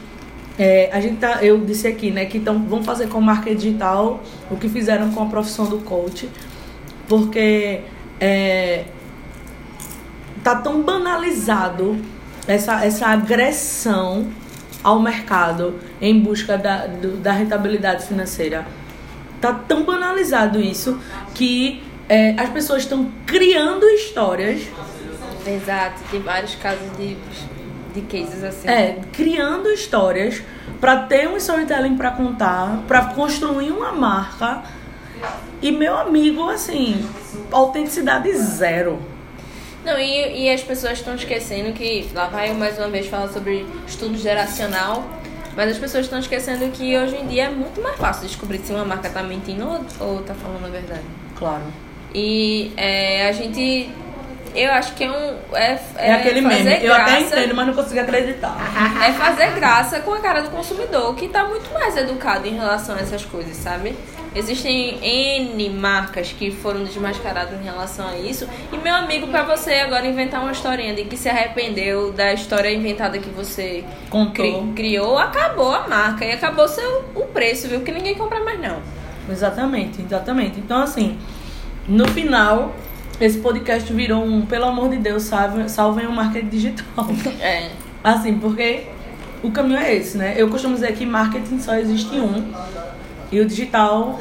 [0.58, 4.22] é, a gente tá, eu disse aqui, né, que então vão fazer com marca digital
[4.50, 6.28] o que fizeram com a profissão do coach,
[7.08, 7.80] porque
[8.20, 8.84] é,
[10.42, 11.96] tá tão banalizado
[12.46, 14.28] essa, essa agressão
[14.82, 18.66] ao mercado em busca da, do- da rentabilidade financeira.
[19.40, 20.98] Tá tão banalizado isso
[21.34, 24.62] que é, as pessoas estão criando histórias,
[25.46, 26.00] Exato.
[26.10, 27.16] Tem vários casos de,
[27.94, 28.66] de cases assim.
[28.68, 30.42] é, criando histórias
[30.80, 34.62] para ter um storytelling para contar, para construir uma marca.
[35.62, 37.08] E meu amigo, assim,
[37.52, 38.98] autenticidade zero.
[39.86, 42.08] Não, e, e as pessoas estão esquecendo que.
[42.12, 45.04] Lá vai eu mais uma vez falar sobre estudo geracional.
[45.56, 48.72] Mas as pessoas estão esquecendo que hoje em dia é muito mais fácil descobrir se
[48.72, 51.00] uma marca tá mentindo ou, ou tá falando a verdade.
[51.38, 51.62] Claro.
[52.14, 53.88] E é, a gente.
[54.54, 55.36] Eu acho que é um.
[55.54, 56.84] É, É, aquele fazer meme.
[56.84, 58.56] Eu até graça- entendo, mas não consigo acreditar.
[59.06, 62.96] É fazer graça com a cara do consumidor, que tá muito mais educado em relação
[62.96, 63.94] a essas coisas, sabe?
[64.34, 68.46] Existem N marcas que foram desmascaradas em relação a isso.
[68.72, 72.70] E meu amigo, pra você agora inventar uma historinha de que se arrependeu da história
[72.72, 73.84] inventada que você
[74.34, 77.80] cri- criou, acabou a marca e acabou seu, o preço, viu?
[77.80, 78.78] Que ninguém compra mais não.
[79.30, 80.58] Exatamente, exatamente.
[80.60, 81.18] Então, assim,
[81.88, 82.74] no final,
[83.20, 87.06] esse podcast virou um, pelo amor de Deus, salve, salvem o marketing digital.
[87.40, 87.70] É.
[88.04, 88.84] Assim, porque
[89.42, 90.34] o caminho é esse, né?
[90.36, 92.52] Eu costumo dizer que marketing só existe um.
[93.30, 94.18] E o digital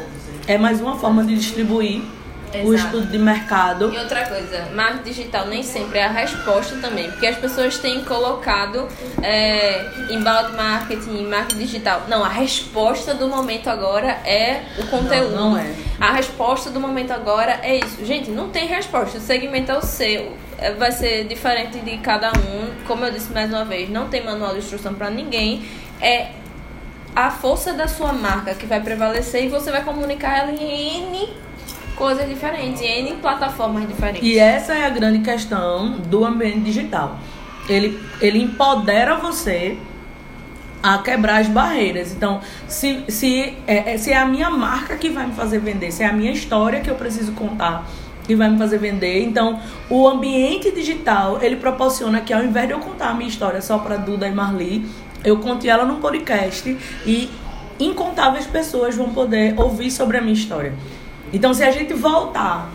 [0.48, 2.02] é mais uma forma de distribuir
[2.64, 2.98] o Exato.
[2.98, 3.94] estudo de mercado.
[3.94, 8.04] E outra coisa, marketing digital nem sempre é a resposta também, porque as pessoas têm
[8.06, 8.88] colocado
[9.22, 12.04] é, inbound marketing, marketing digital.
[12.08, 15.36] Não, a resposta do momento agora é o conteúdo.
[15.36, 15.74] Não, não é.
[16.00, 18.06] A resposta do momento agora é isso.
[18.06, 19.18] Gente, não tem resposta.
[19.18, 20.36] O segmento é o seu.
[20.58, 22.86] É, Vai ser diferente de cada um.
[22.88, 25.66] Como eu disse mais uma vez, não tem manual de instrução para ninguém.
[26.02, 26.30] É
[27.16, 31.30] a força da sua marca que vai prevalecer e você vai comunicar ela em N
[31.96, 34.22] coisas diferentes, em N plataformas diferentes.
[34.28, 37.18] E essa é a grande questão do ambiente digital.
[37.70, 39.78] Ele, ele empodera você
[40.84, 42.12] a quebrar as barreiras.
[42.12, 45.92] Então, se, se, é, é- se é a minha marca que vai me fazer vender,
[45.92, 47.88] se é a minha história que eu preciso contar
[48.28, 52.74] que vai me fazer vender, então o ambiente digital ele proporciona que ao invés de
[52.74, 54.86] eu contar a minha história só para Duda e Marli,
[55.26, 57.30] eu conte ela num podcast e
[57.80, 60.74] incontáveis pessoas vão poder ouvir sobre a minha história.
[61.34, 62.70] Então, se a gente voltar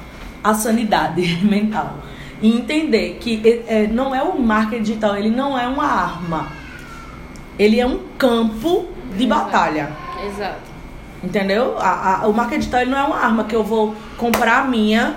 [0.45, 1.95] à sanidade mental
[2.43, 6.49] e entender que é, é, não é o marketing digital, ele não é uma arma,
[7.59, 8.87] ele é um campo
[9.17, 9.91] de batalha.
[10.27, 10.71] Exato.
[11.23, 11.77] Entendeu?
[11.79, 15.15] A, a- o marketing digital não é uma arma que eu vou comprar a minha,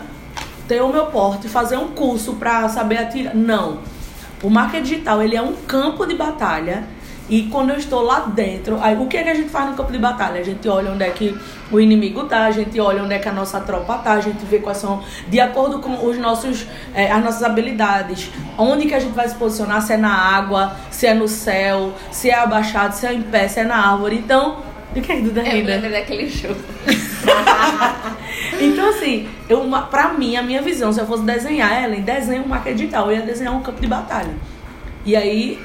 [0.67, 3.35] ter o meu porte, fazer um curso pra saber atirar.
[3.35, 3.79] Não.
[4.41, 6.83] O marketing digital ele é um campo de batalha.
[7.29, 9.75] E quando eu estou lá dentro, aí o que, é que a gente faz no
[9.75, 10.41] campo de batalha?
[10.41, 11.37] A gente olha onde é que
[11.71, 14.43] o inimigo tá, a gente olha onde é que a nossa tropa tá, a gente
[14.45, 18.99] vê quais são, de acordo com os nossos, eh, as nossas habilidades, onde que a
[18.99, 22.93] gente vai se posicionar, se é na água, se é no céu, se é abaixado,
[22.93, 24.17] se é em pé, se é na árvore.
[24.17, 24.57] Então,
[24.93, 25.71] que é que Duda Eu me ainda?
[25.75, 26.59] lembro daquele jogo.
[28.59, 32.43] Então, assim, eu, pra mim, a minha visão, se eu fosse desenhar ela em desenho
[32.43, 34.33] um marketing digital, eu ia desenhar um campo de batalha.
[35.05, 35.59] E aí,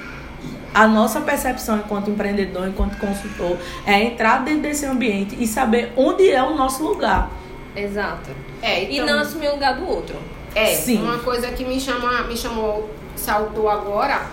[0.74, 3.56] a nossa percepção enquanto empreendedor, enquanto consultor,
[3.86, 7.30] é entrar dentro desse ambiente e saber onde é o nosso lugar.
[7.74, 8.30] Exato.
[8.60, 10.16] É, E então, não assumir o lugar do outro.
[10.54, 11.02] É, Sim.
[11.02, 14.26] uma coisa que me, chama, me chamou, saltou agora,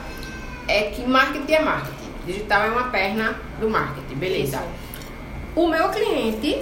[0.67, 1.95] é que marketing é marketing.
[2.25, 4.61] Digital é uma perna do marketing, beleza.
[5.55, 6.59] O meu cliente,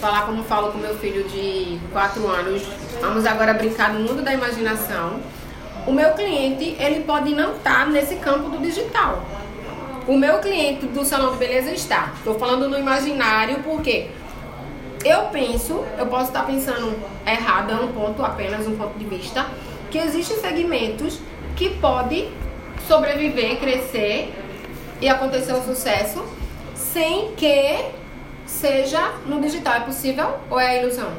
[0.00, 2.62] falar como falo com meu filho de 4 anos,
[3.00, 5.20] vamos agora brincar no mundo da imaginação.
[5.86, 9.24] O meu cliente, ele pode não estar nesse campo do digital.
[10.06, 12.12] O meu cliente do salão de beleza está.
[12.16, 14.10] Estou falando no imaginário porque
[15.04, 16.94] eu penso, eu posso estar pensando
[17.26, 19.46] errado, é um ponto apenas, um ponto de vista,
[19.90, 21.18] que existem segmentos
[21.56, 22.30] que podem
[22.86, 24.32] sobreviver, crescer
[25.00, 26.24] e acontecer o sucesso
[26.74, 27.84] sem que
[28.46, 29.74] seja no digital.
[29.74, 31.10] É possível ou é ilusão?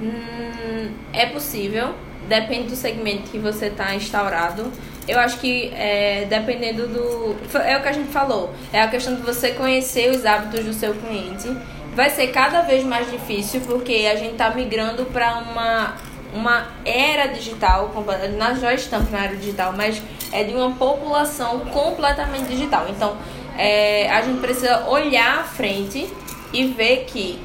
[0.00, 1.94] Hum, é possível,
[2.40, 4.72] depende do segmento que você está instaurado.
[5.06, 7.36] Eu acho que é, dependendo do.
[7.58, 10.72] É o que a gente falou, é a questão de você conhecer os hábitos do
[10.72, 11.54] seu cliente.
[11.94, 15.96] Vai ser cada vez mais difícil porque a gente está migrando para uma,
[16.32, 17.92] uma era digital.
[18.38, 20.00] Nós já estamos na era digital, mas
[20.32, 22.86] é de uma população completamente digital.
[22.88, 23.18] Então
[23.58, 26.08] é, a gente precisa olhar à frente
[26.52, 27.38] e ver que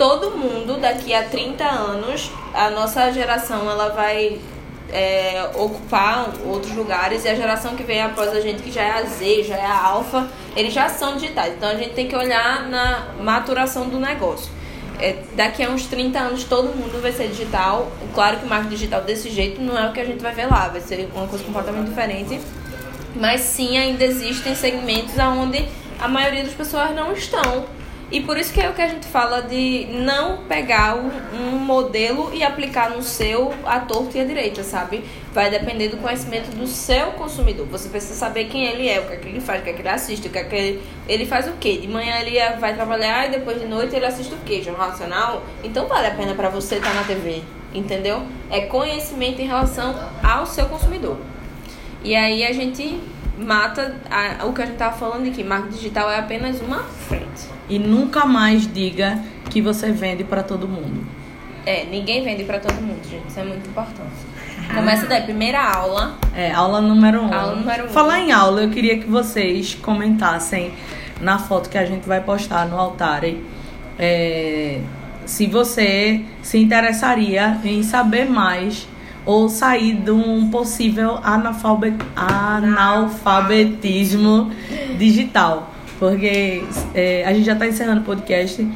[0.00, 4.40] todo mundo daqui a 30 anos, a nossa geração ela vai
[4.90, 8.92] é, ocupar outros lugares e a geração que vem após a gente, que já é
[8.92, 10.26] a Z, já é a Alfa,
[10.56, 11.52] eles já são digitais.
[11.52, 14.50] Então a gente tem que olhar na maturação do negócio.
[14.98, 17.92] É, daqui a uns 30 anos todo mundo vai ser digital.
[18.14, 20.46] Claro que o marketing digital desse jeito não é o que a gente vai ver
[20.46, 22.40] lá, vai ser uma coisa completamente diferente.
[23.14, 25.68] Mas sim, ainda existem segmentos onde
[26.00, 27.66] a maioria das pessoas não estão.
[28.10, 32.34] E por isso que é o que a gente fala de não pegar um, modelo
[32.34, 35.04] e aplicar no seu à torta e à direita, sabe?
[35.32, 37.66] Vai depender do conhecimento do seu consumidor.
[37.66, 39.72] Você precisa saber quem ele é, o que é que ele faz, o que é
[39.72, 41.78] que ele assiste, o que é que ele, ele faz o quê?
[41.78, 44.60] De manhã ele vai trabalhar e depois de noite ele assiste o quê?
[44.60, 45.44] Jornal Nacional?
[45.62, 47.42] Então vale a pena pra você estar na TV,
[47.72, 48.24] entendeu?
[48.50, 51.16] É conhecimento em relação ao seu consumidor.
[52.02, 52.98] E aí a gente
[53.44, 56.80] mata a- o que a gente tava falando de que marketing digital é apenas uma
[57.08, 57.48] frente.
[57.68, 59.18] E nunca mais diga
[59.48, 61.04] que você vende pra todo mundo.
[61.66, 63.28] É, ninguém vende pra todo mundo, gente.
[63.28, 64.30] Isso é muito importante.
[64.74, 66.16] Começa daí, primeira aula.
[66.34, 67.34] É, aula número um.
[67.34, 67.88] Aula número um.
[67.88, 70.72] Falar em aula, eu queria que vocês comentassem
[71.20, 73.44] na foto que a gente vai postar no Altare.
[73.98, 74.80] é,
[75.26, 78.88] se você se interessaria em saber mais
[79.30, 84.50] ou sair de um possível analfabe- analfabetismo
[84.98, 85.70] digital.
[85.98, 86.64] Porque
[86.94, 88.66] é, a gente já está encerrando o podcast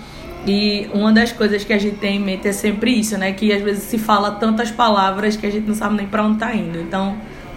[0.47, 3.33] e uma das coisas que a gente tem em mente é sempre isso, né?
[3.33, 6.39] Que às vezes se fala tantas palavras que a gente não sabe nem para onde
[6.39, 6.79] tá indo.
[6.81, 7.17] Então,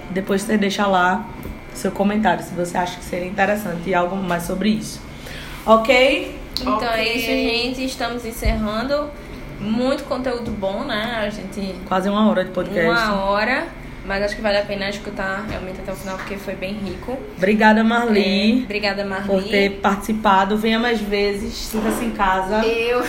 [0.10, 1.26] depois você deixa lá
[1.74, 5.00] seu comentário se você acha que seria interessante e algo mais sobre isso.
[5.66, 6.36] Ok?
[6.62, 7.16] Então é Ok.
[7.16, 7.86] isso, gente.
[7.86, 9.10] Estamos encerrando.
[9.60, 11.24] Muito conteúdo bom, né?
[11.26, 11.76] A gente.
[11.88, 12.88] Quase uma hora de podcast.
[12.88, 13.68] Uma hora.
[14.08, 17.18] Mas acho que vale a pena escutar realmente até o final, porque foi bem rico.
[17.36, 18.62] Obrigada, Marli.
[18.62, 19.28] É, obrigada, Marli.
[19.28, 20.56] Por ter participado.
[20.58, 21.54] Venha mais vezes.
[21.54, 22.66] Sinta-se em casa.
[22.66, 23.04] Eu,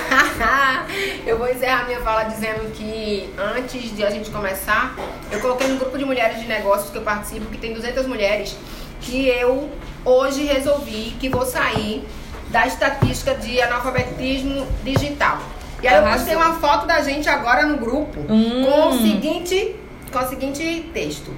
[1.24, 4.96] eu vou encerrar minha fala dizendo que antes de a gente começar,
[5.30, 8.56] eu coloquei no grupo de mulheres de negócios que eu participo, que tem 200 mulheres,
[9.00, 9.70] que eu
[10.04, 12.04] hoje resolvi que vou sair
[12.48, 15.38] da estatística de analfabetismo digital.
[15.82, 16.18] E aí eu Arrasou.
[16.26, 18.64] postei uma foto da gente agora no grupo Hum.
[18.64, 19.76] com o seguinte,
[20.12, 21.32] com o seguinte texto: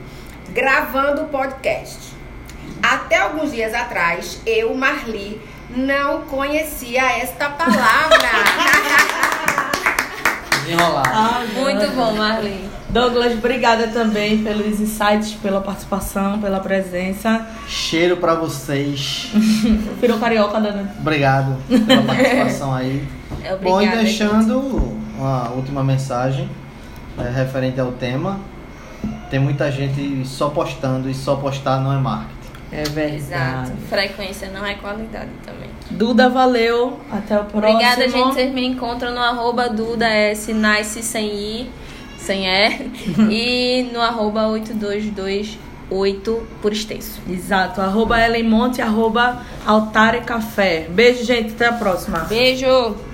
[0.50, 2.10] gravando o podcast.
[2.82, 8.30] Até alguns dias atrás, eu, Marli, não conhecia esta palavra.
[10.70, 11.02] Desenrolar.
[11.06, 12.70] Ah, Muito bom, Marli.
[12.90, 17.46] Douglas, obrigada também pelos insights, pela participação, pela presença.
[17.68, 19.30] Cheiro pra vocês.
[20.00, 20.94] Virou carioca, Dana.
[20.98, 23.06] Obrigado pela participação aí.
[23.42, 24.58] É, Bom, e deixando
[25.16, 26.46] uma última mensagem
[27.16, 28.38] é, referente ao tema.
[29.30, 32.39] Tem muita gente só postando e só postar não é marketing.
[32.72, 33.16] É verdade.
[33.16, 33.72] Exato.
[33.88, 35.70] Frequência não é qualidade também.
[35.90, 37.00] Duda, valeu.
[37.10, 37.72] Até o próximo.
[37.72, 38.34] Obrigada, gente.
[38.34, 41.70] Vocês me encontram no arroba Duda S Nice sem I,
[42.18, 42.90] sem E.
[43.30, 47.20] e no arroba 8228 por extenso.
[47.28, 47.80] Exato.
[47.80, 50.86] Arroba Ellen Monte, arroba Altare Café.
[50.88, 51.54] Beijo, gente.
[51.54, 52.20] Até a próxima.
[52.20, 53.09] Beijo!